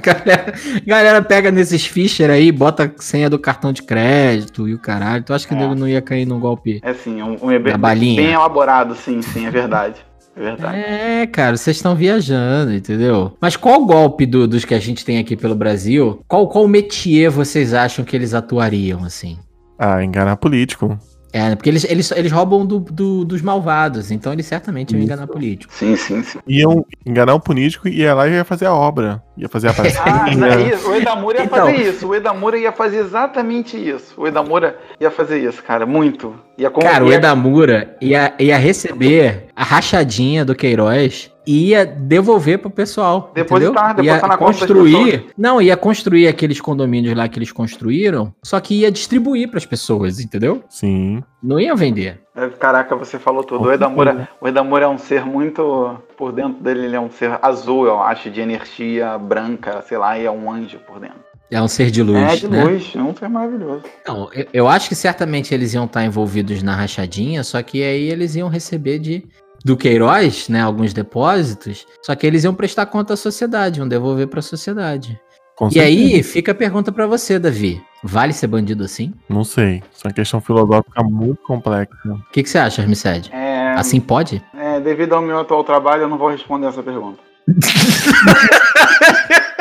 [0.02, 0.54] Galera,
[0.86, 5.24] galera pega nesses Fischer aí, bota senha do cartão de crédito e o caralho.
[5.24, 5.60] Tu acha que o É.
[5.60, 6.80] nego não ia cair num golpe?
[6.84, 8.22] É assim, um, um bem, balinha.
[8.22, 10.09] bem elaborado, sim, sim, é verdade.
[10.36, 10.78] É verdade.
[10.78, 13.36] É, cara, vocês estão viajando, entendeu?
[13.42, 16.22] Mas qual golpe do- dos que a gente tem aqui pelo Brasil?
[16.28, 19.38] Qual, qual métier vocês acham que eles atuariam, assim?
[19.78, 20.98] Ah, enganar político.
[21.32, 25.28] É, porque eles, eles, eles roubam do, do- dos malvados, então eles certamente iam enganar
[25.28, 25.72] político.
[25.74, 26.40] Sim, sim, sim.
[26.48, 29.22] Iam enganar um político e ia lá e ia fazer a obra.
[29.38, 30.36] Ia fazer a Ah, palestrinha.
[30.36, 31.66] não, isso, o Edamura ia Então.
[31.68, 32.08] fazer isso.
[32.08, 34.14] O Edamura ia fazer exatamente isso.
[34.18, 35.86] O Edamura ia fazer isso, cara.
[35.86, 36.36] Muito.
[36.58, 42.60] Ia com- Cara, o Edamura ia, ia receber a rachadinha do Queiroz e ia devolver
[42.60, 43.32] pro pessoal.
[43.34, 44.14] Depositar, entendeu?
[44.14, 45.26] depositar ia na construir.
[45.36, 50.20] Não, ia construir aqueles condomínios lá que eles construíram, só que ia distribuir pras pessoas,
[50.20, 50.64] entendeu?
[50.70, 51.24] Sim.
[51.41, 52.22] Não ia vender.
[52.36, 53.68] É, Caraca, você falou tudo.
[53.68, 55.97] O Edamura, o Edamura é um ser muito.
[56.16, 60.20] Por dentro dele, ele é um ser azul, eu acho, de energia branca, sei lá,
[60.20, 61.18] e é um anjo por dentro.
[61.50, 62.64] É um ser de luz, é, de né?
[62.64, 62.93] luz.
[62.95, 63.82] É um ser maravilhoso.
[64.08, 68.08] Não, eu, eu acho que certamente eles iam estar envolvidos na rachadinha, só que aí
[68.12, 69.26] eles iam receber de
[69.64, 74.28] do Queiroz, né, alguns depósitos, só que eles iam prestar conta à sociedade, iam devolver
[74.28, 75.20] pra sociedade.
[75.55, 76.16] Com E certeza.
[76.16, 77.82] aí fica a pergunta pra você, Davi.
[78.01, 79.14] Vale ser bandido assim?
[79.28, 79.84] Não sei.
[79.93, 81.91] Isso é uma questão filosófica muito complexa.
[82.05, 83.30] O que, que você acha, Armiced?
[83.34, 84.41] É, Assim pode?
[84.57, 87.20] é, devido ao meu atual trabalho, eu não vou responder essa pergunta.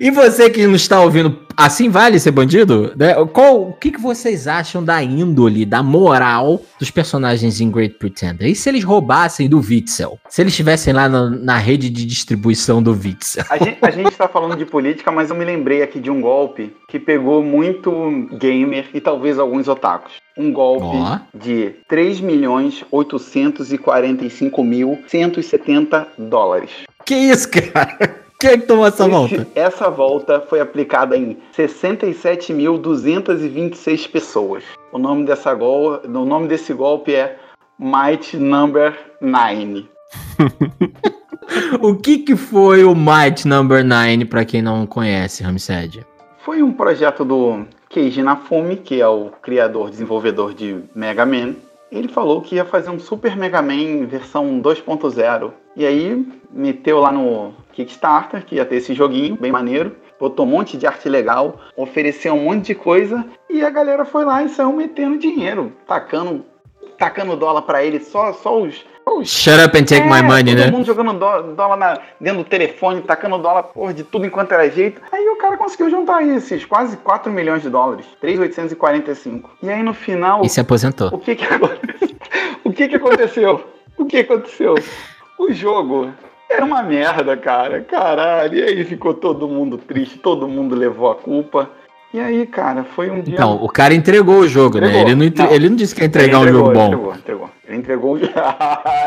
[0.00, 1.30] E você que não está ouvindo,
[1.64, 2.92] assim vale ser bandido?
[2.96, 3.14] Né?
[3.32, 8.48] Qual, o que, que vocês acham da índole, da moral dos personagens em Great Pretender?
[8.48, 10.18] E se eles roubassem do Witzel?
[10.28, 13.44] Se eles estivessem lá na, na rede de distribuição do Witzel?
[13.50, 16.20] A gente, a gente tá falando de política, mas eu me lembrei aqui de um
[16.20, 17.90] golpe que pegou muito
[18.38, 20.12] gamer e talvez alguns otakus.
[20.36, 21.18] Um golpe Ó.
[21.34, 26.70] de 3 milhões 845 mil 170 dólares.
[27.04, 28.29] Que isso, cara?
[28.40, 29.46] Quem é que tomou essa Esse- volta?
[29.54, 34.64] Essa volta foi aplicada em 67.226 pessoas.
[34.90, 37.36] O nome, dessa gol, o nome desse golpe é
[37.78, 39.86] Might Number 9.
[41.82, 46.06] O que, que foi o Might Number 9, pra quem não conhece, Ramsed?
[46.44, 51.54] Foi um projeto do Keiji Inafune, que é o criador, desenvolvedor de Mega Man.
[51.90, 55.50] Ele falou que ia fazer um Super Mega Man versão 2.0.
[55.76, 59.96] E aí meteu lá no Kickstarter que ia ter esse joguinho bem maneiro.
[60.18, 64.24] Botou um monte de arte legal, ofereceu um monte de coisa e a galera foi
[64.24, 66.44] lá e saiu metendo dinheiro, tacando,
[66.98, 68.84] tacando dólar pra ele, só, só os,
[69.24, 70.70] Shut up and take my é, money, todo né?
[70.70, 74.70] mundo jogando dó- dólar na- dentro do telefone, tacando dólar porra, de tudo enquanto era
[74.70, 75.00] jeito.
[75.10, 78.06] Aí o cara conseguiu juntar esses quase 4 milhões de dólares.
[78.20, 79.50] 3,845.
[79.62, 81.08] E aí no final, E se aposentou.
[81.12, 82.08] o que que aconteceu?
[82.62, 83.64] O que que aconteceu?
[83.98, 84.74] O que aconteceu?
[85.38, 86.10] O jogo
[86.50, 87.80] era uma merda, cara.
[87.82, 88.54] Caralho.
[88.58, 91.70] E aí ficou todo mundo triste, todo mundo levou a culpa.
[92.12, 93.34] E aí, cara, foi um dia.
[93.34, 94.88] Então, o cara entregou o jogo, né?
[94.88, 95.06] Entregou.
[95.08, 95.52] Ele não, entre- Não.
[95.52, 96.86] ele não disse que ia entregar um entregou, jogo ele bom.
[96.88, 97.50] Entregou, entregou.
[97.68, 98.32] Ele entregou o jogo.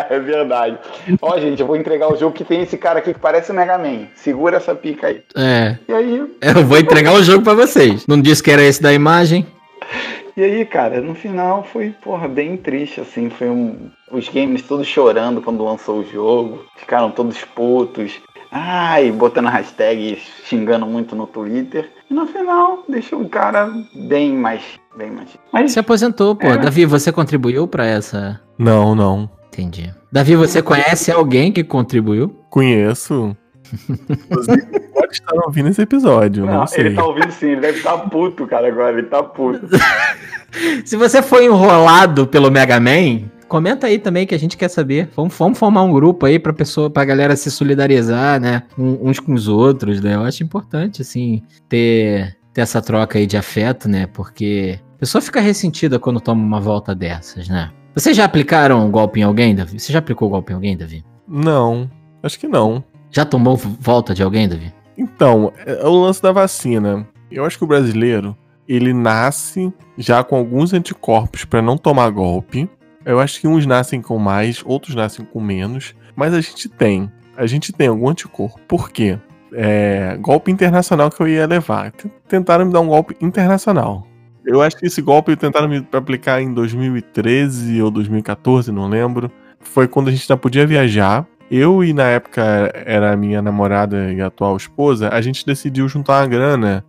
[0.09, 0.77] é verdade.
[1.21, 3.53] Ó, gente, eu vou entregar o jogo que tem esse cara aqui que parece o
[3.53, 4.07] Mega Man.
[4.15, 5.21] Segura essa pica aí.
[5.35, 8.07] É, E aí, eu vou entregar o jogo pra vocês.
[8.07, 9.45] Não disse que era esse da imagem?
[10.35, 13.29] e aí, cara, no final foi, porra, bem triste, assim.
[13.29, 13.91] Foi um.
[14.11, 16.65] Os gamers todos chorando quando lançou o jogo.
[16.77, 18.21] Ficaram todos putos.
[18.51, 21.89] ai, botando hashtag, xingando muito no Twitter.
[22.09, 23.71] E no final, deixou o cara
[24.07, 24.63] bem mais.
[24.95, 25.29] Bem mais.
[25.51, 26.47] Mas Se aposentou, pô.
[26.47, 26.57] É.
[26.57, 28.39] Davi, você contribuiu pra essa.
[28.57, 29.29] Não, não.
[29.47, 29.93] Entendi.
[30.11, 32.29] Davi, você conhece alguém que contribuiu?
[32.49, 33.35] Conheço.
[34.93, 36.85] Pode estar ouvindo esse episódio, não, Não, sei.
[36.85, 39.67] ele tá ouvindo sim, ele deve estar puto, cara, agora, ele tá puto.
[40.85, 45.09] Se você foi enrolado pelo Mega Man, comenta aí também que a gente quer saber.
[45.15, 48.63] Vamos, vamos formar um grupo aí pra pessoa, pra galera se solidarizar, né?
[48.77, 50.13] Uns com os outros, né?
[50.15, 54.05] Eu acho importante, assim, ter, ter essa troca aí de afeto, né?
[54.13, 57.71] Porque a pessoa fica ressentida quando toma uma volta dessas, né?
[57.95, 59.79] Vocês já aplicaram um golpe em alguém, Davi?
[59.79, 61.03] Você já aplicou golpe em alguém, Davi?
[61.27, 61.89] Não,
[62.21, 62.83] acho que não.
[63.11, 64.71] Já tomou volta de alguém, Davi?
[64.97, 67.07] Então, é o lance da vacina.
[67.31, 68.37] Eu acho que o brasileiro,
[68.67, 72.69] ele nasce já com alguns anticorpos pra não tomar golpe.
[73.05, 75.95] Eu acho que uns nascem com mais, outros nascem com menos.
[76.15, 77.11] Mas a gente tem.
[77.35, 78.59] A gente tem algum anticorpo.
[78.67, 79.17] Por quê?
[79.51, 81.91] É, golpe internacional que eu ia levar.
[82.27, 84.07] Tentaram me dar um golpe internacional.
[84.45, 89.31] Eu acho que esse golpe tentaram me aplicar em 2013 ou 2014, não lembro.
[89.59, 91.25] Foi quando a gente já podia viajar.
[91.51, 92.41] Eu e na época
[92.85, 96.85] era a minha namorada e atual esposa, a gente decidiu juntar uma grana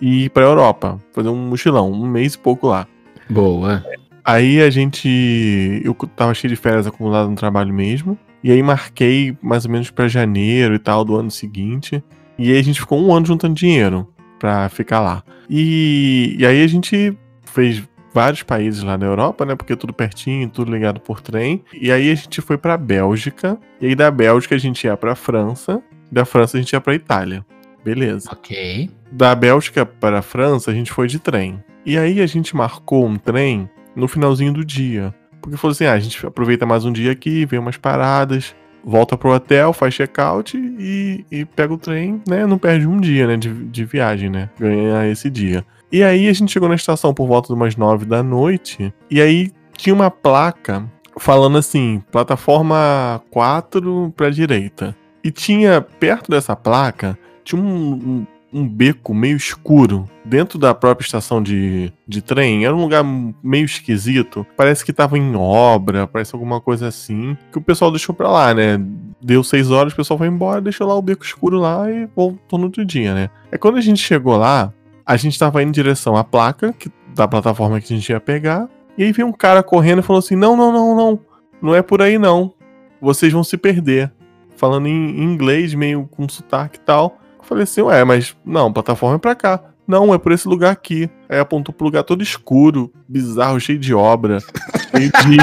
[0.00, 2.86] e ir pra Europa, fazer um mochilão, um mês e pouco lá.
[3.28, 3.84] Boa.
[4.24, 5.80] Aí a gente.
[5.84, 8.18] Eu tava cheio de férias acumulado no trabalho mesmo.
[8.42, 12.02] E aí marquei mais ou menos pra janeiro e tal do ano seguinte.
[12.38, 14.06] E aí a gente ficou um ano juntando dinheiro
[14.38, 15.22] pra ficar lá.
[15.50, 17.82] E, e aí a gente fez
[18.12, 19.54] vários países lá na Europa, né?
[19.54, 21.62] Porque é tudo pertinho, tudo ligado por trem.
[21.72, 23.58] E aí a gente foi pra Bélgica.
[23.80, 25.82] E aí da Bélgica a gente ia pra França.
[26.10, 27.44] Da França a gente ia pra Itália.
[27.84, 28.90] Beleza Ok.
[29.10, 31.62] da Bélgica para a França, a gente foi de trem.
[31.86, 35.14] E aí a gente marcou um trem no finalzinho do dia.
[35.40, 38.54] Porque falou assim: ah, a gente aproveita mais um dia aqui, vê umas paradas,
[38.84, 42.44] volta pro hotel, faz check-out e, e pega o trem, né?
[42.46, 43.36] Não perde um dia, né?
[43.36, 44.50] De, de viagem, né?
[44.58, 45.64] Ganha esse dia.
[45.90, 48.92] E aí a gente chegou na estação por volta de umas nove da noite.
[49.10, 50.84] E aí tinha uma placa
[51.18, 54.96] falando assim: plataforma 4 pra direita.
[55.24, 61.04] E tinha perto dessa placa, tinha um, um um beco meio escuro dentro da própria
[61.04, 62.64] estação de, de trem.
[62.64, 63.04] Era um lugar
[63.42, 64.46] meio esquisito.
[64.56, 67.36] Parece que tava em obra, parece alguma coisa assim.
[67.52, 68.80] Que o pessoal deixou pra lá, né?
[69.20, 72.58] Deu seis horas, o pessoal foi embora, deixou lá o beco escuro lá e voltou
[72.58, 73.30] no outro dia, né?
[73.50, 74.72] É quando a gente chegou lá,
[75.08, 78.20] a gente tava indo em direção à placa que, da plataforma que a gente ia
[78.20, 78.68] pegar.
[78.96, 81.18] E aí veio um cara correndo e falou assim: Não, não, não, não.
[81.62, 82.52] Não é por aí não.
[83.00, 84.12] Vocês vão se perder.
[84.54, 87.18] Falando em inglês, meio com sotaque e tal.
[87.42, 89.62] Falei assim, ué, mas não, plataforma é pra cá.
[89.86, 91.08] Não, é por esse lugar aqui.
[91.28, 94.38] Aí apontou pro lugar todo escuro, bizarro, cheio de obra.
[94.90, 95.38] cheio de.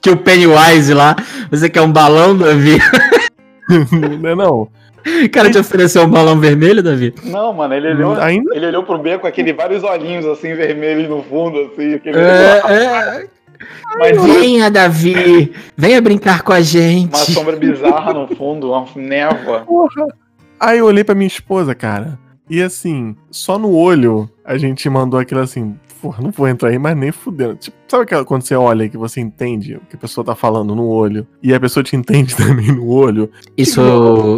[0.00, 1.14] Que o Pennywise lá,
[1.50, 2.78] você quer um balão, Davi?
[4.22, 4.68] não é não.
[5.24, 7.14] O cara te ofereceu um balão vermelho, Davi?
[7.24, 11.22] Não, mano, ele olhou, Ainda ele olhou pro beco, aquele vários olhinhos assim, vermelhos no
[11.22, 13.26] fundo, assim, aquele É, é.
[13.98, 15.52] Mas Venha, Davi.
[15.76, 17.32] Venha brincar com a uma gente.
[17.32, 19.64] sombra bizarra no fundo, uma névoa.
[20.58, 22.18] Aí eu olhei pra minha esposa, cara.
[22.48, 26.78] E assim, só no olho a gente mandou aquilo assim, porra, não vou entrar aí,
[26.78, 27.54] mas nem fudendo.
[27.54, 30.74] Tipo, sabe aquela, quando você olha que você entende o que a pessoa tá falando
[30.74, 33.30] no olho, e a pessoa te entende também no olho?
[33.56, 33.80] Isso,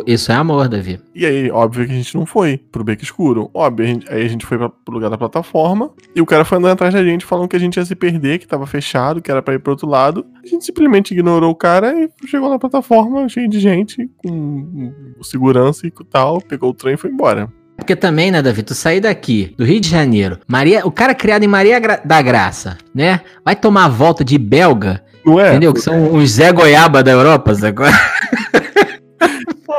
[0.06, 1.00] isso é amor, Davi.
[1.14, 3.50] E aí, óbvio que a gente não foi pro beco escuro.
[3.54, 6.44] Óbvio, a gente- aí a gente foi pra, pro lugar da plataforma, e o cara
[6.44, 9.22] foi andando atrás da gente, falando que a gente ia se perder, que tava fechado,
[9.22, 10.26] que era pra ir pro outro lado.
[10.44, 14.92] A gente simplesmente ignorou o cara e chegou na plataforma, cheio de gente, com
[15.22, 17.50] segurança e tal, pegou o trem e foi embora.
[17.76, 21.42] Porque também, né, Davi, tu sair daqui, do Rio de Janeiro, Maria, o cara criado
[21.42, 23.20] em Maria da Graça, né?
[23.44, 25.50] Vai tomar a volta de belga, Não é?
[25.50, 25.72] entendeu?
[25.74, 27.92] Que são os Zé Goiaba da Europa, agora.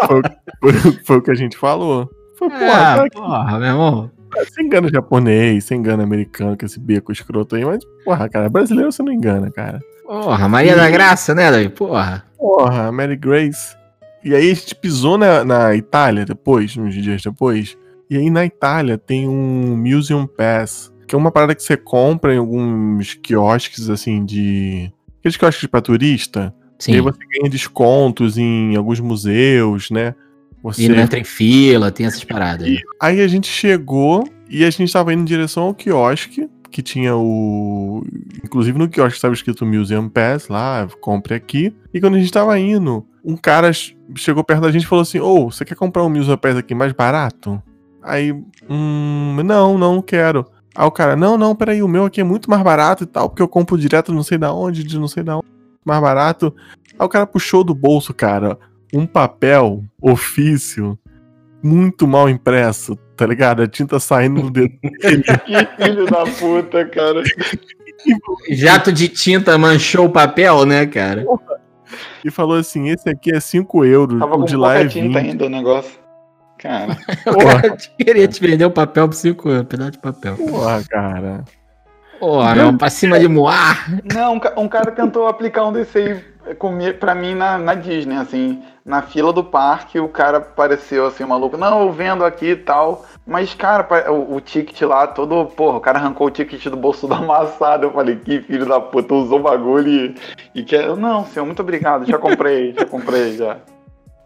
[0.08, 0.74] Foi,
[1.06, 2.10] foi o que a gente falou.
[2.38, 4.12] Foi, porra, Ah, cara, porra, meu irmão.
[4.36, 8.92] você engana japonês, você engana americano com esse beco escroto aí, mas, porra, cara, brasileiro
[8.92, 9.80] você não engana, cara.
[10.06, 11.70] Porra, Maria da Graça, né, Davi?
[11.70, 12.24] Porra.
[12.38, 13.76] Porra, Mary Grace.
[14.24, 17.76] E aí a gente pisou na, na Itália depois, uns dias depois.
[18.10, 22.34] E aí na Itália tem um Museum Pass, que é uma parada que você compra
[22.34, 24.92] em alguns quiosques, assim, de.
[25.20, 26.54] Aqueles quiosques pra turista.
[26.88, 27.02] E aí Sim.
[27.02, 30.14] você ganha descontos em alguns museus, né?
[30.62, 30.84] Você...
[30.84, 32.68] E não entra em fila, tem essas paradas.
[32.68, 36.82] E aí a gente chegou e a gente tava indo em direção ao quiosque, que
[36.82, 38.04] tinha o.
[38.44, 41.74] Inclusive no quiosque estava escrito Museum Pass lá, compre aqui.
[41.94, 45.04] E quando a gente tava indo, um cara ch- chegou perto da gente e falou
[45.04, 47.62] assim: Ô, você quer comprar um Museum Pass aqui mais barato?
[48.06, 48.32] Aí,
[48.70, 50.46] hum, não, não quero.
[50.76, 53.30] Aí o cara, não, não, peraí, o meu aqui é muito mais barato e tal,
[53.30, 55.48] porque eu compro direto não sei da onde, de não sei da onde,
[55.84, 56.54] mais barato.
[57.00, 58.60] Aí o cara puxou do bolso, cara,
[58.94, 61.00] um papel ofício
[61.64, 63.64] muito mal impresso, tá ligado?
[63.64, 65.24] A tinta saindo no dedo dele.
[65.24, 67.24] Que filho da puta, cara.
[68.52, 71.26] Jato de tinta manchou o papel, né, cara?
[72.24, 75.20] e falou assim: esse aqui é 5 euros, Tava o de lá é pouca tinta
[75.20, 75.30] 20.
[75.32, 76.05] ainda o negócio.
[76.66, 76.98] Cara,
[77.28, 80.36] O cara queria te vender um papel por 5 euros, um pedaço de papel.
[80.36, 81.44] Porra, cara.
[82.20, 83.88] Porra, meu, pra cima de moar.
[84.14, 88.16] não, um ca- um cara tentou aplicar um desse aí pra mim na, na Disney,
[88.18, 92.56] assim, na fila do parque, o cara pareceu assim, maluco, não, eu vendo aqui e
[92.56, 93.06] tal.
[93.28, 97.06] Mas, cara, o, o ticket lá, todo, porra, o cara arrancou o ticket do bolso
[97.08, 97.86] do amassado.
[97.88, 100.16] Eu falei, que filho da puta, usou o bagulho e,
[100.56, 100.96] e quer.
[100.96, 103.58] Não, senhor, muito obrigado, já comprei, já comprei, já.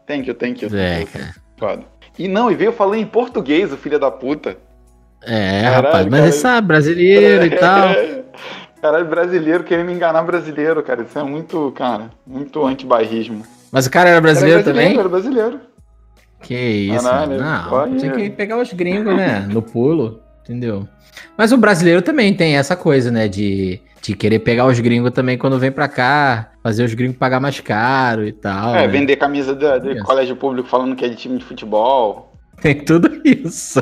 [0.06, 0.70] Thank you, thank you.
[0.78, 1.24] É, thank you.
[1.24, 1.36] cara.
[1.58, 1.99] Foda.
[2.20, 4.58] E não, e veio falando em português, o filho da puta.
[5.24, 6.32] É, Caralho, rapaz, mas cara.
[6.32, 7.90] você sabe, brasileiro e tal.
[8.82, 11.02] Caralho, brasileiro querendo enganar brasileiro, cara.
[11.04, 13.44] Isso é muito, cara, muito antibairrismo.
[13.72, 14.98] Mas o cara era brasileiro, também?
[14.98, 15.62] Era brasileiro.
[16.42, 17.98] Que isso, Caralho, não.
[17.98, 19.46] Tinha que pegar os gringos, né?
[19.50, 20.88] No pulo, entendeu?
[21.38, 23.28] Mas o brasileiro também tem essa coisa, né?
[23.30, 27.40] De, de querer pegar os gringos também quando vem pra cá, fazer os gringos pagar
[27.40, 28.76] mais caro e tal.
[28.76, 28.88] é, né?
[28.88, 30.04] vender camisa de, de Isso.
[30.04, 32.30] colégio público falando que é de time de futebol.
[32.62, 33.82] Tem tudo isso.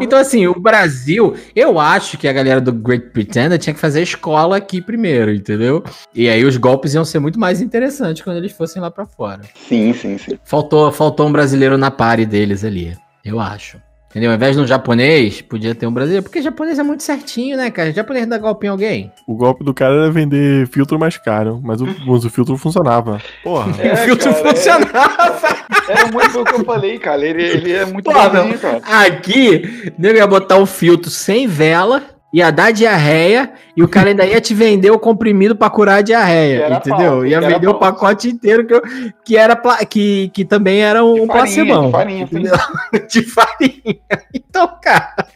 [0.00, 4.02] Então, assim, o Brasil, eu acho que a galera do Great Pretender tinha que fazer
[4.02, 5.82] escola aqui primeiro, entendeu?
[6.14, 9.40] E aí os golpes iam ser muito mais interessantes quando eles fossem lá pra fora.
[9.66, 10.38] Sim, sim, sim.
[10.44, 12.94] Faltou, faltou um brasileiro na pare deles ali,
[13.24, 13.78] eu acho.
[14.10, 14.30] Entendeu?
[14.30, 16.24] Ao invés de um japonês, podia ter um brasileiro.
[16.24, 17.92] Porque japonês é muito certinho, né, cara?
[17.92, 19.12] Japonês dá golpe em alguém.
[19.24, 23.22] O golpe do cara era vender filtro mais caro, mas o, mas o filtro funcionava.
[23.44, 23.70] Porra.
[23.80, 25.48] É, o filtro cara, é- funcionava.
[25.88, 27.24] Era muito o que eu falei, cara.
[27.24, 28.80] Ele, ele é muito Porra, bonzinho, cara.
[28.82, 32.02] Aqui, nego ia botar um filtro sem vela,
[32.32, 36.02] ia dar diarreia, e o cara ainda ia te vender o comprimido pra curar a
[36.02, 36.98] diarreia, era entendeu?
[37.10, 38.82] falso, ia que era vender o pacote inteiro que, eu-
[39.24, 39.56] que era
[39.88, 42.54] que, que também era um De farinha, de farinha, entendeu?
[43.10, 43.98] de farinha.
[44.32, 45.26] Então, cara,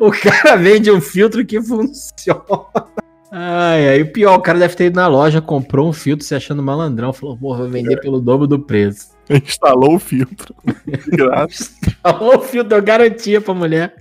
[0.00, 2.42] o cara vende um filtro que funciona.
[3.30, 6.34] Ai, aí o pior, o cara deve ter ido na loja, comprou um filtro se
[6.34, 9.08] achando malandrão, falou, porra, vou vender pelo dobro do preço.
[9.28, 10.54] Instalou o filtro.
[11.12, 11.74] Graças.
[12.02, 13.96] Falou o filtro, deu garantia pra mulher.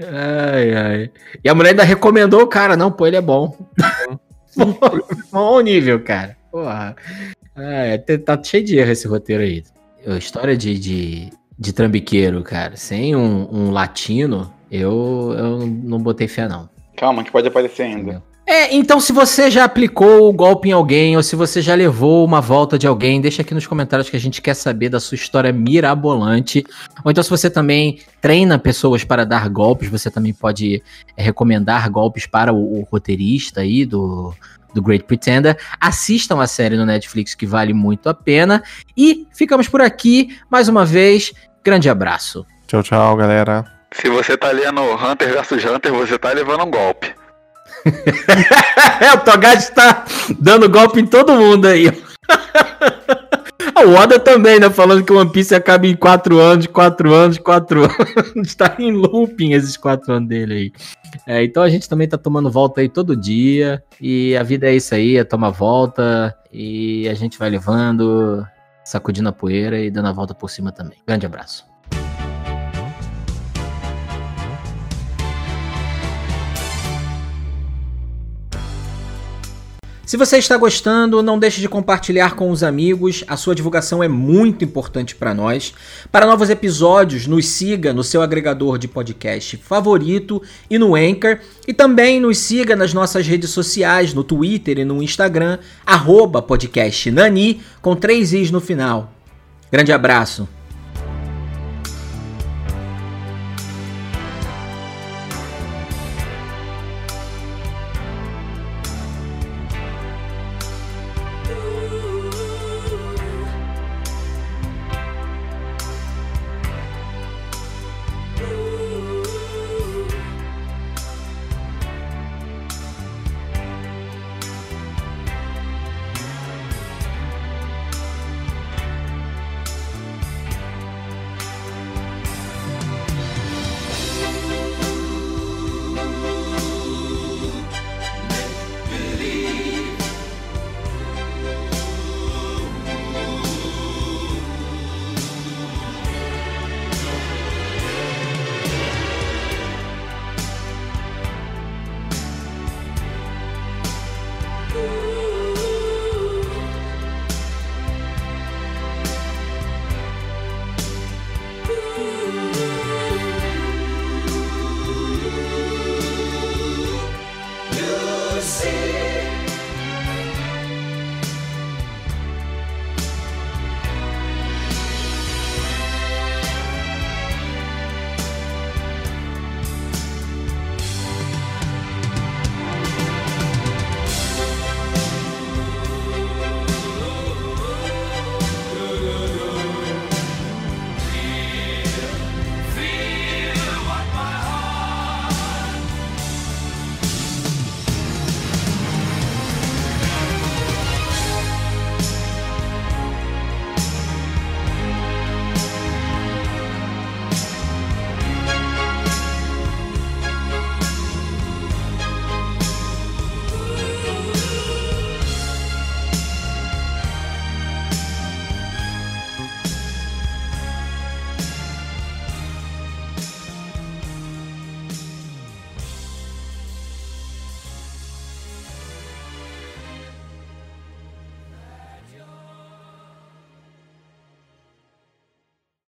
[0.00, 1.10] Ai, ai.
[1.42, 3.56] E a mulher ainda recomendou o cara, não, pô, ele é bom.
[5.32, 6.36] bom nível, cara.
[6.50, 6.96] Porra.
[7.54, 9.62] Ai, tá- tá cheio de erro esse roteiro aí.
[10.06, 16.28] A história de, de, de trambiqueiro, cara, sem um, um latino, eu, eu não botei
[16.28, 16.68] fé, não.
[16.96, 18.22] Calma, que pode aparecer ainda.
[18.48, 22.24] É, então se você já aplicou o golpe em alguém ou se você já levou
[22.24, 25.16] uma volta de alguém, deixa aqui nos comentários que a gente quer saber da sua
[25.16, 26.64] história mirabolante.
[27.04, 30.80] Ou então se você também treina pessoas para dar golpes, você também pode
[31.16, 34.32] é, recomendar golpes para o, o roteirista aí do,
[34.72, 35.58] do Great Pretender.
[35.80, 38.62] Assistam a série no Netflix que vale muito a pena.
[38.96, 41.32] E ficamos por aqui mais uma vez.
[41.64, 42.46] Grande abraço.
[42.68, 43.64] Tchau, tchau, galera.
[43.92, 47.12] Se você tá lendo Hunter vs Hunter, você tá levando um golpe.
[49.14, 50.04] O Togashi tá
[50.38, 51.86] dando golpe em todo mundo aí.
[53.84, 54.70] o Oda também, né?
[54.70, 57.82] Falando que o One Piece acaba em 4 anos, 4 anos, 4
[58.34, 58.54] anos.
[58.54, 60.72] tá em looping esses 4 anos dele aí.
[61.26, 63.82] É, então a gente também tá tomando volta aí todo dia.
[64.00, 66.34] E a vida é isso aí, é tomar volta.
[66.52, 68.46] E a gente vai levando,
[68.84, 70.98] sacudindo a poeira e dando a volta por cima também.
[71.06, 71.64] Grande abraço.
[80.06, 83.24] Se você está gostando, não deixe de compartilhar com os amigos.
[83.26, 85.74] A sua divulgação é muito importante para nós.
[86.12, 90.40] Para novos episódios, nos siga no seu agregador de podcast favorito
[90.70, 91.40] e no Anchor.
[91.66, 97.10] E também nos siga nas nossas redes sociais, no Twitter e no Instagram, arroba podcast
[97.10, 99.12] Nani, com três is no final.
[99.72, 100.55] Grande abraço.